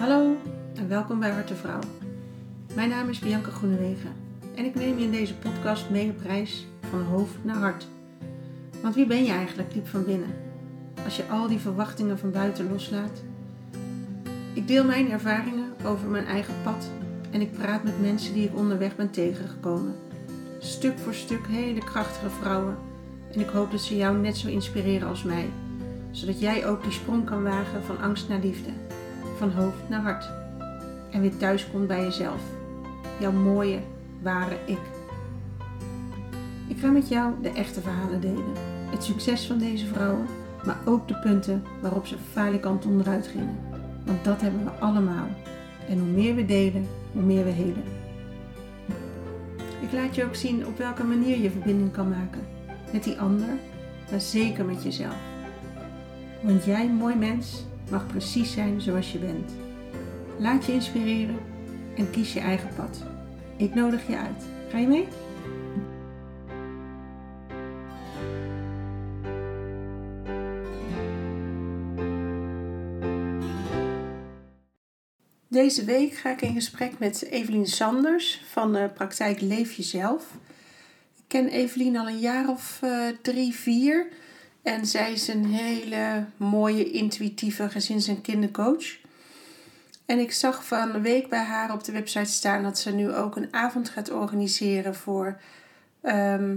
Hallo 0.00 0.36
en 0.74 0.88
welkom 0.88 1.20
bij 1.20 1.30
Harte 1.30 1.54
Vrouw. 1.54 1.80
Mijn 2.74 2.88
naam 2.88 3.08
is 3.08 3.18
Bianca 3.18 3.50
Groenewegen 3.50 4.12
en 4.54 4.64
ik 4.64 4.74
neem 4.74 4.98
je 4.98 5.04
in 5.04 5.10
deze 5.10 5.34
podcast 5.34 5.90
mee 5.90 6.10
op 6.10 6.20
reis 6.20 6.66
van 6.90 7.02
hoofd 7.02 7.44
naar 7.44 7.56
hart. 7.56 7.86
Want 8.82 8.94
wie 8.94 9.06
ben 9.06 9.24
je 9.24 9.30
eigenlijk 9.30 9.72
diep 9.72 9.86
van 9.86 10.04
binnen? 10.04 10.34
Als 11.04 11.16
je 11.16 11.28
al 11.28 11.48
die 11.48 11.58
verwachtingen 11.58 12.18
van 12.18 12.30
buiten 12.30 12.70
loslaat. 12.70 13.22
Ik 14.52 14.68
deel 14.68 14.84
mijn 14.84 15.10
ervaringen 15.10 15.72
over 15.84 16.08
mijn 16.08 16.26
eigen 16.26 16.54
pad 16.62 16.90
en 17.30 17.40
ik 17.40 17.52
praat 17.52 17.84
met 17.84 18.00
mensen 18.00 18.34
die 18.34 18.44
ik 18.44 18.56
onderweg 18.56 18.96
ben 18.96 19.10
tegengekomen. 19.10 19.94
Stuk 20.58 20.98
voor 20.98 21.14
stuk 21.14 21.46
hele 21.46 21.84
krachtige 21.84 22.30
vrouwen 22.30 22.76
en 23.32 23.40
ik 23.40 23.48
hoop 23.48 23.70
dat 23.70 23.80
ze 23.80 23.96
jou 23.96 24.16
net 24.16 24.36
zo 24.36 24.48
inspireren 24.48 25.08
als 25.08 25.22
mij, 25.22 25.48
zodat 26.10 26.40
jij 26.40 26.66
ook 26.66 26.82
die 26.82 26.92
sprong 26.92 27.24
kan 27.24 27.42
wagen 27.42 27.84
van 27.84 28.00
angst 28.00 28.28
naar 28.28 28.40
liefde 28.40 28.70
van 29.40 29.50
hoofd 29.50 29.88
naar 29.88 30.00
hart. 30.00 30.30
En 31.10 31.20
weer 31.20 31.36
thuis 31.36 31.70
komt 31.70 31.86
bij 31.86 32.02
jezelf. 32.02 32.40
Jouw 33.20 33.32
mooie, 33.32 33.78
ware 34.22 34.56
ik. 34.66 34.78
Ik 36.68 36.78
ga 36.78 36.90
met 36.90 37.08
jou 37.08 37.32
de 37.42 37.50
echte 37.50 37.80
verhalen 37.80 38.20
delen. 38.20 38.52
Het 38.90 39.04
succes 39.04 39.46
van 39.46 39.58
deze 39.58 39.86
vrouwen, 39.86 40.26
maar 40.64 40.76
ook 40.84 41.08
de 41.08 41.18
punten 41.18 41.62
waarop 41.80 42.06
ze 42.06 42.16
falikant 42.32 42.86
onderuit 42.86 43.26
gingen. 43.26 43.58
Want 44.04 44.24
dat 44.24 44.40
hebben 44.40 44.64
we 44.64 44.70
allemaal. 44.70 45.26
En 45.88 45.98
hoe 45.98 46.08
meer 46.08 46.34
we 46.34 46.46
delen, 46.46 46.86
hoe 47.12 47.22
meer 47.22 47.44
we 47.44 47.50
helen. 47.50 47.84
Ik 49.80 49.92
laat 49.92 50.14
je 50.14 50.24
ook 50.24 50.34
zien 50.34 50.66
op 50.66 50.78
welke 50.78 51.04
manier 51.04 51.38
je 51.38 51.50
verbinding 51.50 51.92
kan 51.92 52.08
maken. 52.08 52.46
Met 52.92 53.04
die 53.04 53.20
ander, 53.20 53.48
maar 54.10 54.20
zeker 54.20 54.64
met 54.64 54.82
jezelf. 54.82 55.16
Want 56.42 56.64
jij, 56.64 56.88
mooi 56.88 57.14
mens, 57.14 57.64
mag 57.90 58.06
precies 58.06 58.52
zijn 58.52 58.80
zoals 58.80 59.12
je 59.12 59.18
bent. 59.18 59.52
Laat 60.38 60.66
je 60.66 60.72
inspireren 60.72 61.38
en 61.96 62.10
kies 62.10 62.32
je 62.32 62.40
eigen 62.40 62.70
pad. 62.76 63.02
Ik 63.56 63.74
nodig 63.74 64.06
je 64.06 64.16
uit. 64.16 64.44
Ga 64.70 64.78
je 64.78 64.86
mee? 64.86 65.08
Deze 75.48 75.84
week 75.84 76.14
ga 76.14 76.30
ik 76.30 76.42
in 76.42 76.54
gesprek 76.54 76.98
met 76.98 77.22
Evelien 77.22 77.66
Sanders 77.66 78.42
van 78.50 78.72
de 78.72 78.90
praktijk 78.94 79.40
Leef 79.40 79.72
Jezelf. 79.72 80.26
Ik 81.16 81.24
ken 81.26 81.48
Evelien 81.48 81.96
al 81.96 82.08
een 82.08 82.18
jaar 82.18 82.48
of 82.48 82.80
uh, 82.84 83.08
drie, 83.22 83.54
vier. 83.54 84.06
En 84.62 84.86
zij 84.86 85.12
is 85.12 85.28
een 85.28 85.46
hele 85.46 86.24
mooie, 86.36 86.90
intuïtieve 86.90 87.70
gezins- 87.70 88.08
en 88.08 88.20
kindercoach. 88.20 88.98
En 90.06 90.18
ik 90.18 90.32
zag 90.32 90.64
van 90.64 90.92
de 90.92 91.00
week 91.00 91.28
bij 91.28 91.42
haar 91.42 91.72
op 91.72 91.84
de 91.84 91.92
website 91.92 92.30
staan 92.30 92.62
dat 92.62 92.78
ze 92.78 92.94
nu 92.94 93.12
ook 93.12 93.36
een 93.36 93.48
avond 93.50 93.88
gaat 93.88 94.10
organiseren 94.10 94.94
voor 94.94 95.40
ehm, 96.00 96.56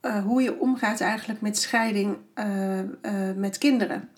eh, 0.00 0.24
hoe 0.24 0.42
je 0.42 0.60
omgaat 0.60 1.00
eigenlijk 1.00 1.40
met 1.40 1.58
scheiding 1.58 2.16
uh, 2.34 2.78
uh, 2.78 2.84
met 3.36 3.58
kinderen. 3.58 4.08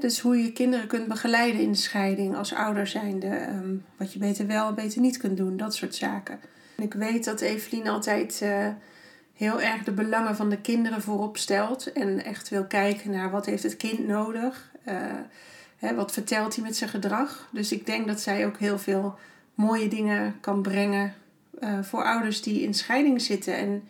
Dus 0.00 0.20
hoe 0.20 0.42
je 0.42 0.52
kinderen 0.52 0.86
kunt 0.86 1.08
begeleiden 1.08 1.60
in 1.60 1.72
de 1.72 1.78
scheiding 1.78 2.36
als 2.36 2.54
ouder 2.54 2.86
zijnde. 2.86 3.46
Um, 3.48 3.84
wat 3.96 4.12
je 4.12 4.18
beter 4.18 4.46
wel 4.46 4.68
en 4.68 4.74
beter 4.74 5.00
niet 5.00 5.16
kunt 5.16 5.36
doen, 5.36 5.56
dat 5.56 5.74
soort 5.74 5.94
zaken. 5.94 6.40
En 6.76 6.84
ik 6.84 6.94
weet 6.94 7.24
dat 7.24 7.40
Evelien 7.40 7.88
altijd 7.88 8.44
heel 9.40 9.60
erg 9.60 9.84
de 9.84 9.92
belangen 9.92 10.36
van 10.36 10.50
de 10.50 10.60
kinderen 10.60 11.02
voorop 11.02 11.36
stelt. 11.36 11.92
En 11.92 12.24
echt 12.24 12.48
wil 12.48 12.64
kijken 12.64 13.10
naar 13.10 13.30
wat 13.30 13.46
heeft 13.46 13.62
het 13.62 13.76
kind 13.76 14.06
nodig. 14.06 14.72
Uh, 14.88 14.94
hè, 15.76 15.94
wat 15.94 16.12
vertelt 16.12 16.54
hij 16.54 16.64
met 16.64 16.76
zijn 16.76 16.90
gedrag. 16.90 17.48
Dus 17.52 17.72
ik 17.72 17.86
denk 17.86 18.06
dat 18.06 18.20
zij 18.20 18.46
ook 18.46 18.58
heel 18.58 18.78
veel 18.78 19.18
mooie 19.54 19.88
dingen 19.88 20.36
kan 20.40 20.62
brengen 20.62 21.14
uh, 21.60 21.82
voor 21.82 22.04
ouders 22.04 22.42
die 22.42 22.62
in 22.62 22.74
scheiding 22.74 23.22
zitten. 23.22 23.56
En 23.56 23.88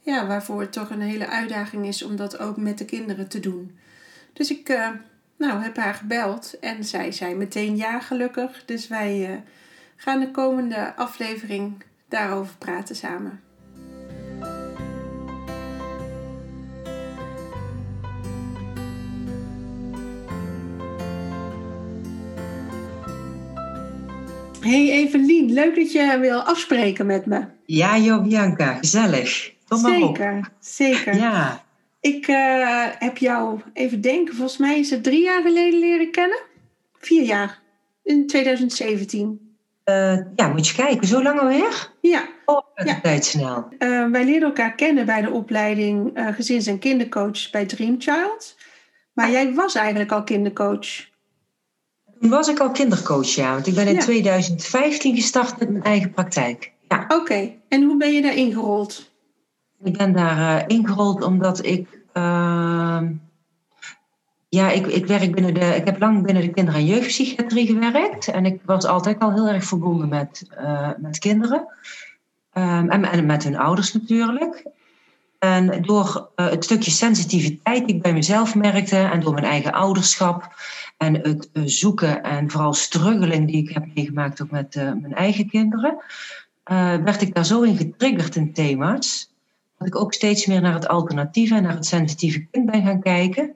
ja, 0.00 0.26
waarvoor 0.26 0.60
het 0.60 0.72
toch 0.72 0.90
een 0.90 1.00
hele 1.00 1.26
uitdaging 1.26 1.86
is 1.86 2.02
om 2.02 2.16
dat 2.16 2.38
ook 2.38 2.56
met 2.56 2.78
de 2.78 2.84
kinderen 2.84 3.28
te 3.28 3.40
doen. 3.40 3.78
Dus 4.32 4.50
ik 4.50 4.68
uh, 4.68 4.88
nou, 5.36 5.62
heb 5.62 5.76
haar 5.76 5.94
gebeld 5.94 6.58
en 6.60 6.84
zij 6.84 7.12
zei 7.12 7.34
meteen 7.34 7.76
ja 7.76 8.00
gelukkig. 8.00 8.64
Dus 8.64 8.88
wij 8.88 9.42
gaan 9.96 10.20
de 10.20 10.30
komende 10.30 10.94
aflevering 10.94 11.82
daarover 12.08 12.56
praten 12.56 12.96
samen. 12.96 13.45
Hey 24.66 24.90
Evelien, 24.90 25.52
leuk 25.52 25.76
dat 25.76 25.92
je 25.92 26.18
wil 26.20 26.40
afspreken 26.40 27.06
met 27.06 27.26
me. 27.26 27.44
Ja 27.64 27.98
joh 27.98 28.22
Bianca, 28.22 28.74
gezellig. 28.74 29.52
Kom 29.68 29.80
maar 29.80 29.92
zeker, 29.92 30.36
op. 30.36 30.50
zeker. 30.60 31.14
Ja. 31.16 31.64
Ik 32.00 32.28
uh, 32.28 32.86
heb 32.98 33.18
jou, 33.18 33.60
even 33.72 34.00
denken, 34.00 34.34
volgens 34.34 34.58
mij 34.58 34.78
is 34.78 34.90
het 34.90 35.02
drie 35.02 35.22
jaar 35.22 35.42
geleden 35.42 35.78
leren 35.78 36.10
kennen. 36.10 36.38
Vier 36.98 37.22
jaar, 37.22 37.60
in 38.02 38.26
2017. 38.26 39.56
Uh, 39.84 40.18
ja, 40.36 40.48
moet 40.48 40.68
je 40.68 40.74
kijken, 40.74 41.06
zo 41.06 41.22
lang 41.22 41.40
alweer? 41.40 41.90
Ja. 42.00 42.28
Oh, 42.44 42.60
de 42.74 42.86
ja. 42.86 43.00
tijd 43.00 43.24
snel. 43.24 43.68
Uh, 43.78 44.10
wij 44.10 44.24
leerden 44.24 44.48
elkaar 44.48 44.74
kennen 44.74 45.06
bij 45.06 45.20
de 45.20 45.30
opleiding 45.30 46.10
gezins- 46.14 46.66
en 46.66 46.78
kindercoach 46.78 47.50
bij 47.50 47.66
Dreamchild. 47.66 48.56
Maar 49.12 49.30
jij 49.30 49.54
was 49.54 49.74
eigenlijk 49.74 50.12
al 50.12 50.24
kindercoach. 50.24 51.14
Toen 52.20 52.30
was 52.30 52.48
ik 52.48 52.58
al 52.58 52.70
kindercoach, 52.70 53.28
ja. 53.28 53.52
Want 53.52 53.66
ik 53.66 53.74
ben 53.74 53.86
in 53.86 53.94
ja. 53.94 54.00
2015 54.00 55.14
gestart 55.14 55.58
met 55.58 55.70
mijn 55.70 55.84
eigen 55.84 56.10
praktijk. 56.10 56.72
Ja. 56.88 57.02
Oké, 57.02 57.14
okay. 57.14 57.58
en 57.68 57.82
hoe 57.82 57.96
ben 57.96 58.12
je 58.12 58.22
daar 58.22 58.34
ingerold? 58.34 59.10
Ik 59.82 59.96
ben 59.96 60.12
daar 60.12 60.38
uh, 60.38 60.76
ingerold 60.76 61.22
omdat 61.22 61.64
ik... 61.64 61.88
Uh, 62.14 63.00
ja, 64.48 64.70
ik, 64.70 64.86
ik, 64.86 65.06
werk 65.06 65.34
binnen 65.34 65.54
de, 65.54 65.60
ik 65.60 65.84
heb 65.84 66.00
lang 66.00 66.22
binnen 66.22 66.42
de 66.42 66.50
kinder- 66.50 66.74
en 66.74 66.86
jeugdpsychiatrie 66.86 67.66
gewerkt. 67.66 68.28
En 68.28 68.46
ik 68.46 68.60
was 68.64 68.84
altijd 68.84 69.18
al 69.18 69.32
heel 69.32 69.48
erg 69.48 69.64
verbonden 69.64 70.08
met, 70.08 70.46
uh, 70.60 70.90
met 70.96 71.18
kinderen. 71.18 71.66
Um, 72.52 72.90
en, 72.90 73.04
en 73.04 73.26
met 73.26 73.44
hun 73.44 73.56
ouders 73.56 73.92
natuurlijk. 73.92 74.64
En 75.38 75.82
door 75.82 76.30
uh, 76.36 76.50
het 76.50 76.64
stukje 76.64 76.90
sensitiviteit 76.90 77.86
die 77.86 77.96
ik 77.96 78.02
bij 78.02 78.12
mezelf 78.12 78.54
merkte 78.54 78.96
en 78.96 79.20
door 79.20 79.32
mijn 79.32 79.44
eigen 79.44 79.72
ouderschap 79.72 80.54
en 80.96 81.14
het 81.14 81.48
uh, 81.52 81.62
zoeken 81.66 82.22
en 82.22 82.50
vooral 82.50 82.72
struggeling 82.72 83.46
die 83.46 83.62
ik 83.62 83.74
heb 83.74 83.94
meegemaakt 83.94 84.42
ook 84.42 84.50
met 84.50 84.74
uh, 84.74 84.82
mijn 84.82 85.14
eigen 85.14 85.48
kinderen, 85.48 85.96
werd 87.04 87.22
ik 87.22 87.34
daar 87.34 87.46
zo 87.46 87.62
in 87.62 87.76
getriggerd 87.76 88.36
in 88.36 88.52
thema's 88.52 89.30
dat 89.78 89.88
ik 89.88 89.96
ook 89.96 90.14
steeds 90.14 90.46
meer 90.46 90.60
naar 90.60 90.74
het 90.74 90.88
alternatieve 90.88 91.54
en 91.54 91.62
naar 91.62 91.74
het 91.74 91.86
sensitieve 91.86 92.46
kind 92.50 92.70
ben 92.70 92.82
gaan 92.82 93.00
kijken. 93.00 93.54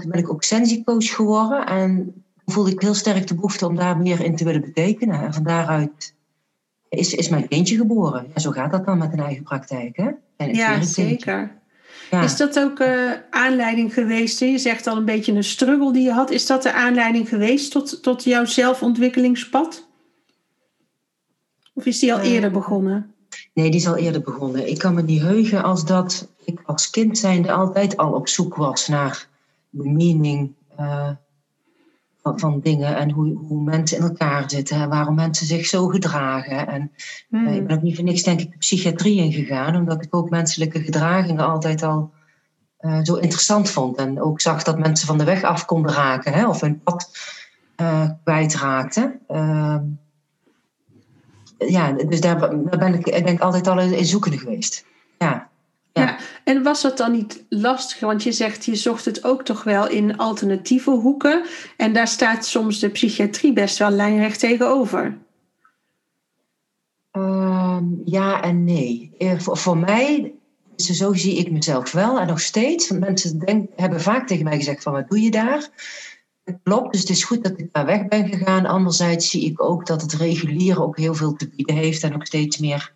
toen 0.00 0.10
ben 0.10 0.20
ik 0.20 0.30
ook 0.30 0.42
sensiecoach 0.42 1.14
geworden 1.14 1.66
en 1.66 2.14
voelde 2.46 2.70
ik 2.70 2.80
heel 2.80 2.94
sterk 2.94 3.26
de 3.26 3.34
behoefte 3.34 3.66
om 3.66 3.76
daar 3.76 3.96
meer 3.98 4.24
in 4.24 4.36
te 4.36 4.44
willen 4.44 4.60
betekenen. 4.60 5.20
En 5.20 5.34
van 5.34 5.42
daaruit 5.42 6.14
is, 6.88 7.14
is 7.14 7.28
mijn 7.28 7.48
kindje 7.48 7.76
geboren. 7.76 8.26
Ja, 8.34 8.40
zo 8.40 8.50
gaat 8.50 8.70
dat 8.70 8.84
dan 8.84 8.98
met 8.98 9.12
een 9.12 9.20
eigen 9.20 9.42
praktijk, 9.42 9.96
hè? 9.96 10.10
Ja, 10.36 10.82
zeker. 10.82 11.62
Ja. 12.10 12.22
Is 12.22 12.36
dat 12.36 12.58
ook 12.58 12.80
uh, 12.80 13.12
aanleiding 13.30 13.94
geweest? 13.94 14.40
Je 14.40 14.58
zegt 14.58 14.86
al 14.86 14.96
een 14.96 15.04
beetje 15.04 15.32
een 15.32 15.44
struggle 15.44 15.92
die 15.92 16.02
je 16.02 16.12
had. 16.12 16.30
Is 16.30 16.46
dat 16.46 16.62
de 16.62 16.72
aanleiding 16.72 17.28
geweest 17.28 17.70
tot, 17.70 18.02
tot 18.02 18.24
jouw 18.24 18.44
zelfontwikkelingspad? 18.44 19.88
Of 21.74 21.86
is 21.86 21.98
die 21.98 22.12
al 22.12 22.18
uh, 22.18 22.32
eerder 22.32 22.50
begonnen? 22.50 23.14
Nee, 23.54 23.70
die 23.70 23.80
is 23.80 23.86
al 23.86 23.96
eerder 23.96 24.22
begonnen. 24.22 24.68
Ik 24.68 24.78
kan 24.78 24.94
me 24.94 25.02
niet 25.02 25.20
heugen 25.20 25.62
als 25.62 25.84
dat 25.84 26.28
ik 26.44 26.62
als 26.66 26.90
kind 26.90 27.18
zijnde 27.18 27.52
altijd 27.52 27.96
al 27.96 28.12
op 28.12 28.28
zoek 28.28 28.54
was 28.54 28.88
naar 28.88 29.28
de 29.70 29.88
meaning 29.88 30.54
uh, 30.80 31.10
van, 32.24 32.38
van, 32.38 32.60
dingen 32.60 32.96
en 32.96 33.10
hoe, 33.10 33.36
hoe 33.36 33.62
mensen 33.62 33.96
in 33.96 34.02
elkaar 34.02 34.50
zitten 34.50 34.76
en 34.76 34.88
waarom 34.88 35.14
mensen 35.14 35.46
zich 35.46 35.66
zo 35.66 35.86
gedragen. 35.86 36.66
En 36.68 36.92
hmm. 37.28 37.46
uh, 37.46 37.54
ik 37.54 37.66
ben 37.66 37.76
ook 37.76 37.82
niet 37.82 37.94
voor 37.94 38.04
niks, 38.04 38.22
denk 38.22 38.40
ik, 38.40 38.50
de 38.50 38.58
psychiatrie 38.58 39.16
ingegaan, 39.16 39.76
omdat 39.76 40.04
ik 40.04 40.14
ook 40.14 40.30
menselijke 40.30 40.80
gedragingen 40.80 41.46
altijd 41.46 41.82
al 41.82 42.12
uh, 42.80 42.98
zo 43.02 43.14
interessant 43.14 43.70
vond. 43.70 43.96
En 43.96 44.22
ook 44.22 44.40
zag 44.40 44.62
dat 44.62 44.78
mensen 44.78 45.06
van 45.06 45.18
de 45.18 45.24
weg 45.24 45.42
af 45.42 45.64
konden 45.64 45.92
raken 45.92 46.32
hè, 46.32 46.48
of 46.48 46.60
hun 46.60 46.82
pad 46.82 47.10
uh, 47.76 48.10
kwijtraakten. 48.24 49.20
ja, 51.58 51.92
dus 51.92 52.20
daar, 52.20 52.40
daar, 52.40 52.78
ben 52.78 52.94
ik, 52.94 53.06
ik 53.06 53.26
denk 53.26 53.40
altijd 53.40 53.66
al 53.66 53.80
in 53.80 54.06
zoekende 54.06 54.38
geweest. 54.38 54.84
Ja. 55.18 55.48
Ja. 56.00 56.16
en 56.44 56.62
was 56.62 56.82
dat 56.82 56.96
dan 56.96 57.12
niet 57.12 57.44
lastig? 57.48 58.00
Want 58.00 58.22
je 58.22 58.32
zegt, 58.32 58.64
je 58.64 58.74
zocht 58.74 59.04
het 59.04 59.24
ook 59.24 59.44
toch 59.44 59.64
wel 59.64 59.88
in 59.88 60.16
alternatieve 60.16 60.90
hoeken. 60.90 61.44
En 61.76 61.92
daar 61.92 62.08
staat 62.08 62.46
soms 62.46 62.78
de 62.78 62.88
psychiatrie 62.88 63.52
best 63.52 63.78
wel 63.78 63.90
lijnrecht 63.90 64.38
tegenover. 64.38 65.18
Um, 67.12 68.02
ja 68.04 68.42
en 68.42 68.64
nee. 68.64 69.12
Voor, 69.38 69.56
voor 69.56 69.78
mij, 69.78 70.32
zo 70.76 71.12
zie 71.12 71.36
ik 71.36 71.50
mezelf 71.50 71.92
wel 71.92 72.20
en 72.20 72.26
nog 72.26 72.40
steeds. 72.40 72.88
Want 72.88 73.00
mensen 73.00 73.38
denk, 73.38 73.70
hebben 73.76 74.00
vaak 74.00 74.26
tegen 74.26 74.44
mij 74.44 74.56
gezegd 74.56 74.82
van, 74.82 74.92
wat 74.92 75.08
doe 75.08 75.20
je 75.20 75.30
daar? 75.30 75.68
klopt, 76.62 76.92
dus 76.92 77.00
het 77.00 77.10
is 77.10 77.24
goed 77.24 77.44
dat 77.44 77.58
ik 77.58 77.68
daar 77.72 77.86
weg 77.86 78.08
ben 78.08 78.28
gegaan. 78.28 78.66
Anderzijds 78.66 79.30
zie 79.30 79.44
ik 79.44 79.62
ook 79.62 79.86
dat 79.86 80.02
het 80.02 80.12
reguliere 80.12 80.82
ook 80.82 80.98
heel 80.98 81.14
veel 81.14 81.32
te 81.32 81.48
bieden 81.48 81.76
heeft 81.76 82.02
en 82.02 82.14
ook 82.14 82.26
steeds 82.26 82.58
meer 82.58 82.93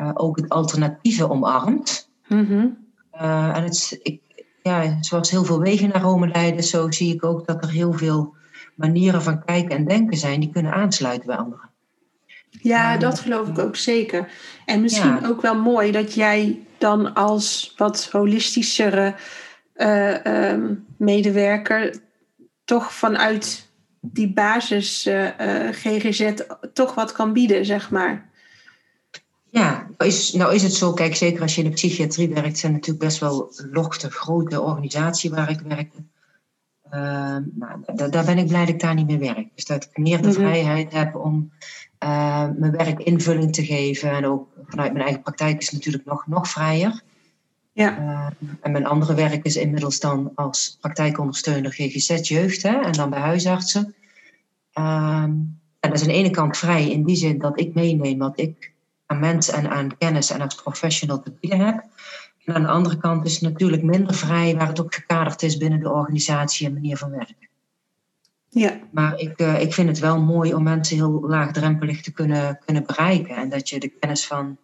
uh, 0.00 0.10
ook 0.14 0.36
het 0.36 0.48
alternatieve 0.48 1.30
omarmt. 1.30 2.10
Mm 2.28 2.80
en 3.12 3.62
het, 3.62 3.98
ik, 4.02 4.20
ja, 4.62 4.96
zoals 5.00 5.30
heel 5.30 5.44
veel 5.44 5.60
wegen 5.60 5.88
naar 5.88 6.02
Rome 6.02 6.28
leiden, 6.28 6.64
zo 6.64 6.90
zie 6.90 7.14
ik 7.14 7.24
ook 7.24 7.46
dat 7.46 7.64
er 7.64 7.70
heel 7.70 7.92
veel 7.92 8.34
manieren 8.74 9.22
van 9.22 9.44
kijken 9.44 9.76
en 9.76 9.84
denken 9.84 10.16
zijn 10.16 10.40
die 10.40 10.50
kunnen 10.50 10.72
aansluiten 10.72 11.26
bij 11.26 11.36
anderen. 11.36 11.70
Ja, 12.50 12.96
dat 12.96 13.18
geloof 13.18 13.48
ik 13.48 13.58
ook 13.58 13.76
zeker. 13.76 14.28
En 14.64 14.80
misschien 14.80 15.26
ook 15.26 15.42
wel 15.42 15.54
mooi 15.54 15.90
dat 15.90 16.14
jij 16.14 16.60
dan 16.78 17.14
als 17.14 17.74
wat 17.76 18.08
holistischere 18.12 19.14
uh, 19.76 20.54
medewerker 20.96 21.96
toch 22.64 22.92
vanuit 22.92 23.70
die 24.00 24.32
basis 24.32 25.06
uh, 25.06 25.22
uh, 25.24 25.68
GGZ 25.70 26.32
toch 26.72 26.94
wat 26.94 27.12
kan 27.12 27.32
bieden, 27.32 27.64
zeg 27.64 27.90
maar. 27.90 28.30
Ja, 29.52 29.86
nou 29.98 30.10
is, 30.10 30.32
nou 30.32 30.54
is 30.54 30.62
het 30.62 30.74
zo, 30.74 30.92
kijk, 30.92 31.16
zeker 31.16 31.42
als 31.42 31.54
je 31.54 31.62
in 31.62 31.68
de 31.68 31.74
psychiatrie 31.74 32.28
werkt, 32.28 32.58
zijn 32.58 32.72
natuurlijk 32.72 33.04
best 33.04 33.18
wel 33.18 33.52
lochte, 33.70 34.10
grote 34.10 34.60
organisatie 34.60 35.30
waar 35.30 35.50
ik 35.50 35.60
werkte. 35.60 36.02
Ehm, 36.90 37.42
nou, 37.54 38.10
daar 38.10 38.24
ben 38.24 38.38
ik 38.38 38.46
blij 38.46 38.60
dat 38.64 38.74
ik 38.74 38.80
daar 38.80 38.94
niet 38.94 39.06
meer 39.06 39.18
werk. 39.18 39.48
Dus 39.54 39.64
dat 39.64 39.84
ik 39.84 39.96
meer 39.96 40.22
de 40.22 40.28
mhm. 40.28 40.36
vrijheid 40.36 40.92
heb 40.92 41.16
om 41.16 41.52
uh, 42.04 42.48
mijn 42.56 42.72
werk 42.72 42.98
invulling 42.98 43.52
te 43.52 43.64
geven. 43.64 44.10
En 44.10 44.26
ook 44.26 44.48
vanuit 44.68 44.92
mijn 44.92 45.04
eigen 45.04 45.22
praktijk 45.22 45.58
is 45.58 45.66
het 45.66 45.74
natuurlijk 45.74 46.04
nog, 46.04 46.26
nog 46.26 46.48
vrijer. 46.48 47.02
Ja. 47.72 47.98
Uh, 47.98 48.26
en 48.60 48.72
mijn 48.72 48.86
andere 48.86 49.14
werk 49.14 49.44
is 49.44 49.56
inmiddels 49.56 50.00
dan 50.00 50.32
als 50.34 50.76
praktijkondersteuner 50.80 51.72
GGZ 51.72 52.28
Jeugd 52.28 52.62
hè, 52.62 52.80
en 52.80 52.92
dan 52.92 53.10
bij 53.10 53.20
huisartsen. 53.20 53.94
En 54.72 55.60
dat 55.80 55.92
is 55.92 56.00
aan 56.00 56.08
de 56.08 56.14
ene 56.14 56.30
kant 56.30 56.56
vrij 56.56 56.90
in 56.90 57.04
die 57.04 57.16
zin 57.16 57.38
dat 57.38 57.60
ik 57.60 57.74
meeneem 57.74 58.18
wat 58.18 58.40
ik 58.40 58.71
aan 59.12 59.20
mensen 59.20 59.54
en 59.54 59.70
aan 59.70 59.96
kennis 59.98 60.30
en 60.30 60.40
als 60.40 60.54
professional 60.54 61.22
te 61.22 61.32
bieden 61.40 61.60
heb. 61.60 61.84
En 62.44 62.54
aan 62.54 62.62
de 62.62 62.68
andere 62.68 62.98
kant 62.98 63.24
is 63.24 63.32
het 63.32 63.42
natuurlijk 63.42 63.82
minder 63.82 64.14
vrij 64.14 64.56
waar 64.56 64.68
het 64.68 64.80
ook 64.80 64.94
gekaderd 64.94 65.42
is 65.42 65.56
binnen 65.56 65.80
de 65.80 65.90
organisatie 65.90 66.66
en 66.66 66.72
manier 66.72 66.96
van 66.96 67.10
werken. 67.10 67.48
Ja. 68.48 68.78
Maar 68.90 69.18
ik, 69.18 69.40
uh, 69.40 69.60
ik 69.60 69.72
vind 69.72 69.88
het 69.88 69.98
wel 69.98 70.20
mooi 70.20 70.54
om 70.54 70.62
mensen 70.62 70.96
heel 70.96 71.20
laagdrempelig 71.20 72.02
te 72.02 72.12
kunnen, 72.12 72.58
kunnen 72.64 72.86
bereiken. 72.86 73.36
En 73.36 73.48
dat 73.48 73.68
je 73.68 73.80
de 73.80 73.88
kennis 73.88 74.26
van 74.26 74.56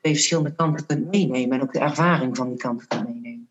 twee 0.00 0.12
verschillende 0.12 0.54
kanten 0.54 0.86
kunt 0.86 1.10
meenemen. 1.10 1.56
En 1.56 1.62
ook 1.62 1.72
de 1.72 1.78
ervaring 1.78 2.36
van 2.36 2.48
die 2.48 2.58
kanten 2.58 2.86
kunt 2.86 3.08
meenemen. 3.08 3.48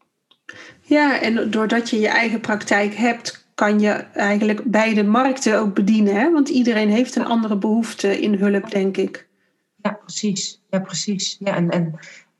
Ja, 0.81 1.21
en 1.21 1.51
doordat 1.51 1.89
je 1.89 1.99
je 1.99 2.07
eigen 2.07 2.39
praktijk 2.39 2.93
hebt, 2.93 3.47
kan 3.55 3.79
je 3.79 3.89
eigenlijk 4.13 4.63
beide 4.63 5.03
markten 5.03 5.59
ook 5.59 5.73
bedienen. 5.73 6.15
Hè? 6.15 6.31
Want 6.31 6.49
iedereen 6.49 6.89
heeft 6.89 7.15
een 7.15 7.25
andere 7.25 7.55
behoefte 7.55 8.21
in 8.21 8.33
hulp, 8.33 8.71
denk 8.71 8.97
ik. 8.97 9.27
Ja, 9.83 9.91
precies. 9.91 10.61
Ja, 10.69 10.79
precies. 10.79 11.37
Ja, 11.39 11.55
en, 11.55 11.69
en 11.69 11.99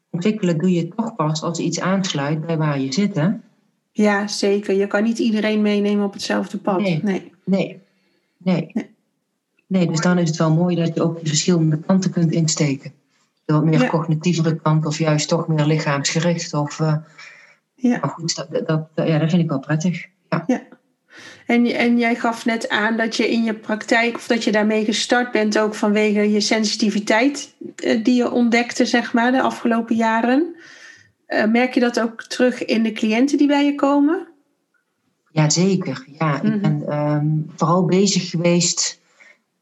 ontwikkelen 0.09 0.57
doe 0.57 0.71
je 0.71 0.87
toch 0.87 1.15
pas 1.15 1.41
als 1.41 1.59
iets 1.59 1.79
aansluit 1.79 2.45
bij 2.45 2.57
waar 2.57 2.79
je 2.79 2.93
zit, 2.93 3.15
hè? 3.15 3.29
Ja, 3.91 4.27
zeker. 4.27 4.75
Je 4.75 4.87
kan 4.87 5.03
niet 5.03 5.19
iedereen 5.19 5.61
meenemen 5.61 6.05
op 6.05 6.13
hetzelfde 6.13 6.57
pad. 6.57 6.81
Nee. 6.81 6.99
Nee. 7.03 7.31
Nee. 7.45 7.81
nee. 8.37 8.71
nee. 9.67 9.87
dus 9.87 10.01
dan 10.01 10.17
is 10.17 10.29
het 10.29 10.37
wel 10.37 10.53
mooi 10.53 10.75
dat 10.75 10.93
je 10.93 11.03
ook 11.03 11.19
de 11.19 11.27
verschillende 11.27 11.77
kanten 11.77 12.11
kunt 12.11 12.31
insteken. 12.31 12.93
De 13.45 13.53
wat 13.53 13.63
meer 13.63 13.81
ja. 13.81 13.87
cognitievere 13.87 14.55
kant 14.55 14.85
of 14.85 14.97
juist 14.97 15.27
toch 15.27 15.47
meer 15.47 15.65
lichaamsgericht. 15.65 16.53
Of, 16.53 16.79
uh, 16.79 16.95
ja. 17.75 17.97
Maar 18.01 18.09
goed, 18.09 18.35
dat, 18.35 18.67
dat, 18.67 19.07
ja, 19.07 19.17
dat 19.17 19.29
vind 19.29 19.41
ik 19.41 19.49
wel 19.49 19.59
prettig. 19.59 20.05
Ja. 20.29 20.43
ja. 20.47 20.61
En, 21.45 21.65
en 21.65 21.98
jij 21.98 22.15
gaf 22.15 22.45
net 22.45 22.69
aan 22.69 22.98
dat 22.98 23.15
je 23.15 23.31
in 23.31 23.44
je 23.44 23.54
praktijk, 23.54 24.15
of 24.15 24.27
dat 24.27 24.44
je 24.44 24.51
daarmee 24.51 24.86
gestart 24.86 25.31
bent, 25.31 25.57
ook 25.57 25.75
vanwege 25.75 26.31
je 26.31 26.42
sensitiviteit 26.42 27.54
eh, 27.75 28.04
die 28.04 28.15
je 28.15 28.31
ontdekte, 28.31 28.86
zeg 28.86 29.13
maar, 29.13 29.31
de 29.31 29.42
afgelopen 29.42 29.95
jaren. 29.95 30.56
Uh, 31.27 31.45
merk 31.45 31.74
je 31.74 31.80
dat 31.80 32.00
ook 32.00 32.24
terug 32.24 32.65
in 32.65 32.83
de 32.83 32.92
cliënten 32.92 33.38
die 33.38 33.48
bij 33.48 33.65
je 33.65 33.75
komen? 33.75 34.27
Jazeker, 35.31 36.07
ja. 36.19 36.36
Ik 36.36 36.44
mhm. 36.44 36.60
ben 36.60 37.00
um, 37.00 37.51
vooral 37.56 37.86
bezig 37.86 38.30
geweest. 38.30 39.01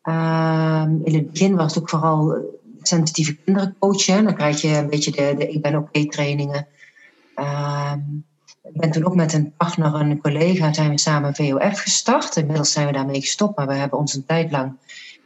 Um, 0.04 1.02
in 1.04 1.14
het 1.14 1.32
begin 1.32 1.56
was 1.56 1.74
het 1.74 1.84
ook 1.84 1.90
vooral 1.90 2.36
sensitieve 2.82 3.36
kinderen 3.36 3.76
coachen. 3.80 4.24
Dan 4.24 4.36
krijg 4.36 4.62
je 4.62 4.68
een 4.68 4.90
beetje 4.90 5.12
de, 5.12 5.36
de 5.38 5.48
Ik 5.48 5.62
ben 5.62 5.76
oké 5.76 5.88
okay 5.88 6.06
trainingen. 6.06 6.68
Um, 7.36 8.26
ik 8.64 8.80
ben 8.80 8.92
toen 8.92 9.06
ook 9.06 9.16
met 9.16 9.34
een 9.34 9.54
partner 9.58 9.96
en 9.96 10.10
een 10.10 10.22
collega 10.22 10.74
zijn 10.74 10.90
we 10.90 11.00
samen 11.00 11.36
VOF 11.36 11.80
gestart. 11.80 12.36
Inmiddels 12.36 12.72
zijn 12.72 12.88
we 12.88 12.94
daarmee 12.94 13.22
gestopt, 13.22 13.58
maar 13.58 13.68
we 13.68 13.74
hebben 13.74 14.00
ons 14.00 14.14
een 14.14 14.26
tijd 14.26 14.52
lang 14.52 14.78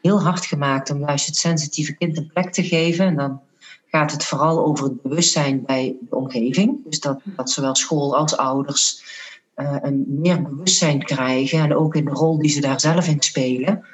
heel 0.02 0.22
hard 0.22 0.46
gemaakt 0.46 0.90
om 0.90 1.00
juist 1.00 1.26
het 1.26 1.36
sensitieve 1.36 1.94
kind 1.94 2.18
een 2.18 2.32
plek 2.34 2.54
te 2.54 2.64
geven. 2.64 3.06
En 3.06 3.16
dan 3.16 3.42
gaat 3.86 4.12
het 4.12 4.26
vooral 4.26 4.66
over 4.66 4.84
het 4.84 5.02
bewustzijn 5.02 5.64
bij 5.66 5.96
de 6.10 6.16
omgeving. 6.16 6.78
Dus 6.86 7.00
dat, 7.00 7.20
dat 7.24 7.50
zowel 7.50 7.76
school 7.76 8.18
als 8.18 8.38
ouders 8.38 9.04
uh, 9.56 9.76
een 9.82 10.06
meer 10.08 10.42
bewustzijn 10.42 11.04
krijgen 11.04 11.60
en 11.60 11.76
ook 11.76 11.96
in 11.96 12.06
de 12.06 12.12
rol 12.12 12.38
die 12.38 12.50
ze 12.50 12.62
daar 12.62 12.80
zelf 12.80 13.08
in 13.08 13.22
spelen. 13.22 13.86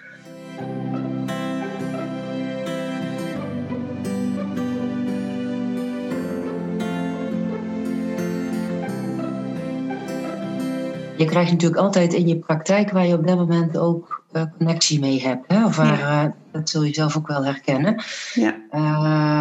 Je 11.22 11.28
krijgt 11.28 11.52
natuurlijk 11.52 11.82
altijd 11.82 12.14
in 12.14 12.28
je 12.28 12.38
praktijk 12.38 12.92
waar 12.92 13.08
je 13.08 13.14
op 13.14 13.28
dat 13.28 13.38
moment 13.38 13.78
ook 13.78 14.24
uh, 14.34 14.44
connectie 14.58 15.00
mee 15.00 15.22
hebt. 15.22 15.44
Hè? 15.48 15.66
Of 15.66 15.76
waar, 15.76 16.00
ja. 16.00 16.26
uh, 16.26 16.32
dat 16.52 16.70
zul 16.70 16.84
je 16.84 16.94
zelf 16.94 17.18
ook 17.18 17.28
wel 17.28 17.46
herkennen. 17.46 18.04
Ja. 18.34 18.56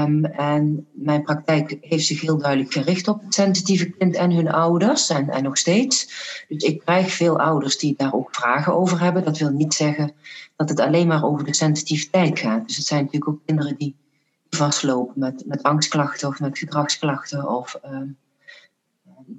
Um, 0.05 0.25
en 0.25 0.87
mijn 0.93 1.23
praktijk 1.23 1.77
heeft 1.81 2.06
zich 2.06 2.21
heel 2.21 2.38
duidelijk 2.38 2.73
gericht 2.73 3.09
op 3.09 3.23
het 3.23 3.35
sensitieve 3.35 3.91
kind 3.91 4.15
en 4.15 4.31
hun 4.31 4.50
ouders. 4.50 5.09
En, 5.11 5.29
en 5.29 5.43
nog 5.43 5.56
steeds. 5.56 6.05
Dus 6.49 6.62
ik 6.62 6.81
krijg 6.81 7.12
veel 7.12 7.41
ouders 7.41 7.79
die 7.79 7.94
daar 7.97 8.15
ook 8.15 8.29
vragen 8.31 8.75
over 8.75 9.00
hebben. 9.00 9.25
Dat 9.25 9.38
wil 9.38 9.50
niet 9.50 9.75
zeggen 9.75 10.12
dat 10.56 10.69
het 10.69 10.81
alleen 10.81 11.06
maar 11.06 11.25
over 11.25 11.44
de 11.44 11.55
sensitiviteit 11.55 12.38
gaat. 12.38 12.67
Dus 12.67 12.77
het 12.77 12.87
zijn 12.87 13.05
natuurlijk 13.05 13.31
ook 13.31 13.41
kinderen 13.47 13.77
die 13.79 13.94
vastlopen 14.50 15.15
met, 15.17 15.43
met 15.47 15.62
angstklachten 15.62 16.29
of 16.29 16.41
met 16.41 16.59
gedragsklachten. 16.59 17.49
Of, 17.49 17.81
uh, 17.85 17.99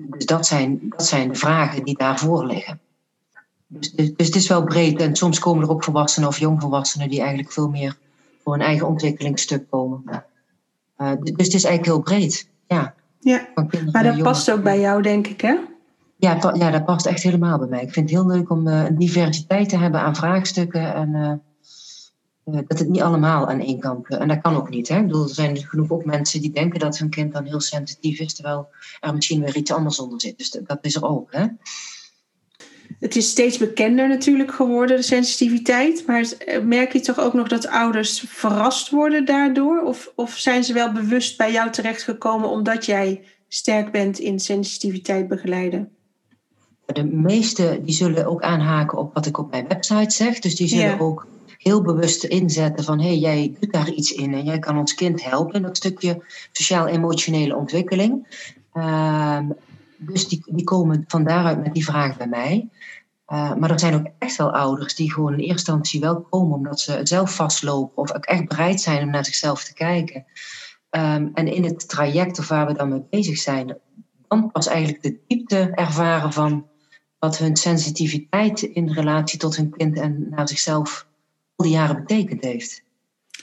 dus 0.10 0.26
dat 0.26 0.48
zijn, 0.48 0.80
dat 0.90 1.06
zijn 1.06 1.28
de 1.28 1.36
vragen 1.36 1.84
die 1.84 1.98
daarvoor 1.98 2.46
liggen. 2.46 2.80
Dus, 3.68 3.92
dus, 3.92 4.14
dus, 4.16 4.28
het 4.28 4.36
is 4.36 4.48
wel 4.48 4.64
breed. 4.64 5.02
En 5.02 5.16
soms 5.16 5.40
komen 5.40 5.64
er 5.64 5.70
ook 5.70 5.84
volwassenen 5.84 6.30
of 6.30 6.38
jongvolwassenen 6.38 7.10
die 7.10 7.20
eigenlijk 7.20 7.52
veel 7.52 7.70
meer 7.70 7.98
voor 8.44 8.54
een 8.54 8.62
eigen 8.62 8.88
ontwikkelingsstuk 8.88 9.70
komen. 9.70 10.04
Uh, 10.98 11.12
dus 11.20 11.46
het 11.46 11.54
is 11.54 11.64
eigenlijk 11.64 11.86
heel 11.86 12.02
breed. 12.02 12.50
Ja, 12.68 12.94
ja. 13.20 13.48
maar 13.92 14.04
dat 14.04 14.22
past 14.22 14.52
ook 14.52 14.64
bij 14.64 14.80
jou, 14.80 15.02
denk 15.02 15.28
ik, 15.28 15.42
hè? 15.42 15.56
Ja, 16.18 16.54
ja, 16.54 16.72
dat 16.72 16.86
past 16.86 17.06
echt 17.06 17.24
helemaal 17.24 17.58
bij 17.58 17.68
mij. 17.68 17.82
Ik 17.82 17.94
vind 17.94 18.10
het 18.10 18.20
heel 18.20 18.28
leuk 18.28 18.50
om 18.50 18.68
uh, 18.68 18.84
een 18.84 18.98
diversiteit 18.98 19.70
te 19.70 19.78
hebben 19.78 20.02
aan 20.02 20.16
vraagstukken. 20.16 20.94
En 20.94 21.10
uh, 21.10 21.32
dat 22.46 22.80
het 22.80 22.90
niet 22.90 23.02
allemaal 23.02 23.48
aan 23.48 23.60
één 23.60 23.80
kant. 23.80 24.08
en 24.08 24.28
dat 24.28 24.42
kan 24.42 24.56
ook 24.56 24.70
niet. 24.70 24.88
Hè? 24.88 24.98
Ik 25.00 25.06
bedoel, 25.06 25.24
er 25.24 25.34
zijn 25.34 25.58
genoeg 25.58 25.90
ook 25.90 26.06
mensen 26.06 26.42
die 26.42 26.52
denken 26.52 26.80
dat 26.80 26.98
hun 26.98 27.10
kind 27.10 27.34
dan 27.34 27.46
heel 27.46 27.60
sensitief 27.60 28.20
is, 28.20 28.34
terwijl 28.34 28.68
er 29.00 29.14
misschien 29.16 29.42
weer 29.42 29.56
iets 29.56 29.72
anders 29.72 30.00
onder 30.00 30.22
zit. 30.22 30.38
Dus 30.38 30.52
dat, 30.52 30.80
is 30.82 30.96
er 30.96 31.06
ook. 31.06 31.32
Hè? 31.32 31.46
Het 33.00 33.16
is 33.16 33.30
steeds 33.30 33.58
bekender 33.58 34.08
natuurlijk 34.08 34.52
geworden, 34.52 34.96
de 34.96 35.04
sensitiviteit. 35.04 36.08
Maar 36.08 36.26
merk 36.64 36.94
je 36.94 37.00
toch 37.00 37.20
ook 37.20 37.34
nog 37.34 37.48
dat 37.48 37.68
ouders 37.68 38.24
verrast 38.28 38.90
worden 38.90 39.26
daardoor? 39.26 39.82
Of, 39.82 40.12
of 40.16 40.38
zijn 40.38 40.64
ze 40.64 40.74
wel 40.74 40.92
bewust 40.92 41.38
bij 41.38 41.52
jou 41.52 41.72
terechtgekomen 41.72 42.50
omdat 42.50 42.86
jij 42.86 43.24
sterk 43.48 43.92
bent 43.92 44.20
in 44.20 44.40
sensitiviteit 44.40 45.28
begeleiden? 45.28 45.90
De 46.86 47.04
meesten 47.04 47.84
die 47.84 47.94
zullen 47.94 48.26
ook 48.26 48.42
aanhaken 48.42 48.98
op 48.98 49.14
wat 49.14 49.26
ik 49.26 49.38
op 49.38 49.52
mijn 49.52 49.68
website 49.68 50.16
zeg. 50.16 50.40
Dus 50.40 50.56
die 50.56 50.68
zullen 50.68 50.86
ja. 50.86 50.98
ook 50.98 51.28
heel 51.64 51.82
bewust 51.82 52.24
inzetten 52.24 52.86
van 52.86 53.00
hé, 53.00 53.08
hey, 53.08 53.18
jij 53.18 53.56
doet 53.60 53.74
daar 53.74 53.90
iets 53.90 54.12
in 54.12 54.34
en 54.34 54.44
jij 54.44 54.60
kan 54.60 54.78
ons 54.78 54.94
kind 54.94 55.24
helpen 55.24 55.54
in 55.54 55.62
dat 55.62 55.78
stukje 55.78 56.24
sociaal-emotionele 56.52 57.56
ontwikkeling. 57.56 58.28
Uh, 58.74 59.40
dus 59.98 60.28
die, 60.28 60.44
die 60.46 60.64
komen 60.64 61.04
van 61.08 61.24
daaruit 61.24 61.64
met 61.64 61.74
die 61.74 61.86
vraag 61.86 62.18
bij 62.18 62.28
mij. 62.28 62.70
Uh, 63.28 63.56
maar 63.56 63.72
er 63.72 63.80
zijn 63.80 63.94
ook 63.94 64.08
echt 64.18 64.36
wel 64.36 64.52
ouders 64.52 64.96
die 64.96 65.14
gewoon 65.14 65.34
in 65.34 65.40
eerste 65.40 65.54
instantie 65.54 66.00
wel 66.00 66.22
komen 66.22 66.58
omdat 66.58 66.80
ze 66.80 67.00
zelf 67.04 67.36
vastlopen 67.36 67.98
of 67.98 68.14
ook 68.14 68.26
echt 68.26 68.48
bereid 68.48 68.82
zijn 68.82 69.04
om 69.04 69.10
naar 69.10 69.26
zichzelf 69.26 69.64
te 69.64 69.74
kijken. 69.74 70.26
Um, 70.90 71.32
en 71.34 71.48
in 71.48 71.64
het 71.64 71.90
traject 71.90 72.40
of 72.40 72.48
waar 72.48 72.68
we 72.68 72.74
dan 72.74 72.90
mee 72.90 73.06
bezig 73.10 73.38
zijn, 73.38 73.78
dan 74.28 74.52
pas 74.52 74.68
eigenlijk 74.68 75.04
de 75.04 75.20
diepte 75.28 75.72
ervaren 75.76 76.34
van 76.34 76.68
wat 77.20 77.38
hun 77.38 77.56
sensitiviteit 77.56 78.62
in 78.62 78.92
relatie 78.92 79.40
tot 79.40 79.56
hun 79.56 79.70
kind 79.70 80.00
en 80.00 80.28
naar 80.30 80.48
zichzelf 80.48 81.10
die 81.62 81.72
jaren 81.72 81.96
betekend 81.96 82.44
heeft. 82.44 82.84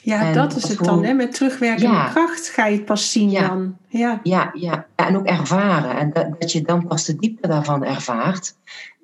Ja, 0.03 0.27
en 0.27 0.33
dat 0.33 0.55
is 0.55 0.63
het 0.63 0.77
gewoon, 0.77 0.95
dan. 0.95 1.03
Hè? 1.03 1.13
Met 1.13 1.33
terugwerkende 1.33 1.93
ja, 1.93 2.09
kracht 2.09 2.49
ga 2.49 2.65
je 2.65 2.75
het 2.75 2.85
pas 2.85 3.11
zien 3.11 3.29
ja, 3.29 3.47
dan. 3.47 3.77
Ja. 3.87 4.19
Ja, 4.23 4.51
ja, 4.53 4.85
ja, 4.95 5.05
en 5.07 5.17
ook 5.17 5.25
ervaren. 5.25 5.97
En 5.97 6.09
dat, 6.13 6.39
dat 6.39 6.51
je 6.51 6.61
dan 6.61 6.87
pas 6.87 7.05
de 7.05 7.15
diepte 7.15 7.47
daarvan 7.47 7.83
ervaart. 7.83 8.55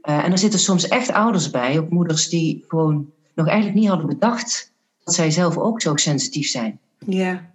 en 0.01 0.31
er 0.31 0.37
zitten 0.37 0.59
soms 0.59 0.87
echt 0.87 1.11
ouders 1.11 1.49
bij, 1.49 1.79
ook 1.79 1.89
moeders 1.89 2.29
die 2.29 2.65
gewoon 2.67 3.11
nog 3.35 3.47
eigenlijk 3.47 3.77
niet 3.77 3.87
hadden 3.87 4.07
bedacht 4.07 4.73
dat 5.03 5.13
zij 5.13 5.31
zelf 5.31 5.57
ook 5.57 5.81
zo 5.81 5.95
sensitief 5.95 6.47
zijn. 6.47 6.79
Ja. 7.05 7.53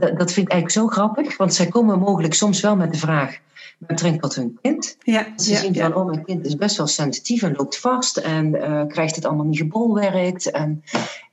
Dat, 0.00 0.18
dat 0.18 0.32
vind 0.32 0.46
ik 0.46 0.52
eigenlijk 0.52 0.70
zo 0.70 0.86
grappig, 0.86 1.36
want 1.36 1.54
zij 1.54 1.66
komen 1.66 1.98
mogelijk 1.98 2.34
soms 2.34 2.60
wel 2.60 2.76
met 2.76 2.92
de 2.92 2.98
vraag 2.98 3.38
met 3.80 3.88
betrekking 3.88 4.22
tot 4.22 4.34
hun 4.34 4.58
kind. 4.62 4.96
Ja, 5.02 5.26
Ze 5.36 5.50
ja, 5.50 5.58
zien 5.58 5.74
ja. 5.74 5.90
van, 5.90 5.94
oh, 5.94 6.06
mijn 6.06 6.24
kind 6.24 6.46
is 6.46 6.56
best 6.56 6.76
wel 6.76 6.86
sensitief 6.86 7.42
en 7.42 7.54
loopt 7.56 7.78
vast 7.78 8.16
en 8.16 8.62
eh, 8.62 8.86
krijgt 8.86 9.16
het 9.16 9.24
allemaal 9.24 9.46
niet 9.46 9.58
gebolwerkt. 9.58 10.50
En, 10.50 10.84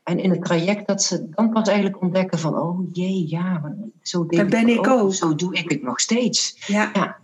en 0.03 0.19
in 0.19 0.29
het 0.29 0.43
traject 0.43 0.87
dat 0.87 1.03
ze 1.03 1.29
dan 1.29 1.49
pas 1.49 1.67
eigenlijk 1.67 2.01
ontdekken 2.01 2.39
van, 2.39 2.59
oh 2.59 2.79
jee, 2.91 3.29
ja, 3.29 3.75
zo 4.01 4.25
deed 4.25 4.39
Dat 4.39 4.49
ben 4.49 4.69
ik 4.69 4.87
ook. 4.87 5.13
Zo 5.13 5.35
doe 5.35 5.53
ik 5.53 5.69
het 5.69 5.83
nog 5.83 5.99
steeds. 5.99 6.57
Ja. 6.67 6.89
Ja. 6.93 7.17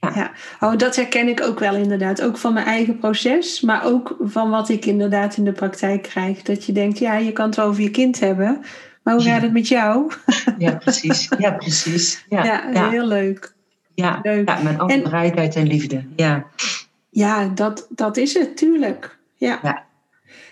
Ja. 0.00 0.12
Ja. 0.14 0.32
Oh, 0.60 0.76
dat 0.76 0.96
herken 0.96 1.28
ik 1.28 1.40
ook 1.40 1.58
wel 1.58 1.74
inderdaad. 1.74 2.22
Ook 2.22 2.36
van 2.36 2.52
mijn 2.52 2.66
eigen 2.66 2.98
proces, 2.98 3.60
maar 3.60 3.84
ook 3.84 4.16
van 4.20 4.50
wat 4.50 4.68
ik 4.68 4.84
inderdaad 4.84 5.36
in 5.36 5.44
de 5.44 5.52
praktijk 5.52 6.02
krijg. 6.02 6.42
Dat 6.42 6.64
je 6.64 6.72
denkt, 6.72 6.98
ja, 6.98 7.16
je 7.16 7.32
kan 7.32 7.46
het 7.46 7.56
wel 7.56 7.66
over 7.66 7.82
je 7.82 7.90
kind 7.90 8.20
hebben, 8.20 8.60
maar 9.02 9.14
hoe 9.14 9.22
gaat 9.22 9.42
het 9.42 9.52
met 9.52 9.68
jou? 9.68 10.12
Ja, 10.58 10.72
precies. 10.76 11.28
Ja, 11.38 11.50
precies. 11.50 12.24
Ja, 12.28 12.44
Ja, 12.44 12.68
ja, 12.72 12.90
heel 12.90 13.06
leuk. 13.06 13.54
ja, 13.94 14.18
leuk. 14.22 14.48
ja, 14.48 14.58
met 14.62 14.78
alle 14.78 14.92
En- 14.92 15.02
bereidheid 15.02 15.56
en 15.56 15.66
liefde. 15.66 16.04
Ja. 16.16 16.46
Ja, 17.10 17.46
dat, 17.48 17.86
dat 17.90 18.16
is 18.16 18.34
het, 18.34 18.56
tuurlijk. 18.56 19.18
Ja. 19.36 19.58
Ja. 19.62 19.84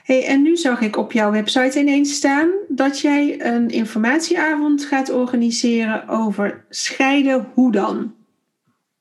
Hey, 0.02 0.26
en 0.26 0.42
nu 0.42 0.56
zag 0.56 0.80
ik 0.80 0.96
op 0.96 1.12
jouw 1.12 1.30
website 1.30 1.78
ineens 1.80 2.14
staan 2.14 2.48
dat 2.68 3.00
jij 3.00 3.40
een 3.46 3.68
informatieavond 3.68 4.84
gaat 4.84 5.10
organiseren 5.10 6.08
over 6.08 6.64
scheiden 6.70 7.46
hoe 7.54 7.72
dan? 7.72 8.14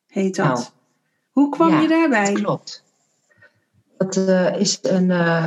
Heet 0.08 0.36
dat. 0.36 0.46
Nou, 0.46 0.64
hoe 1.32 1.50
kwam 1.50 1.82
je 1.82 1.88
daarbij? 1.88 2.34
Dat 2.34 2.42
klopt. 2.42 2.84
Dat 3.98 4.16
eh, 4.16 4.60
is 4.60 4.80
een, 4.82 5.12
eh, 5.12 5.46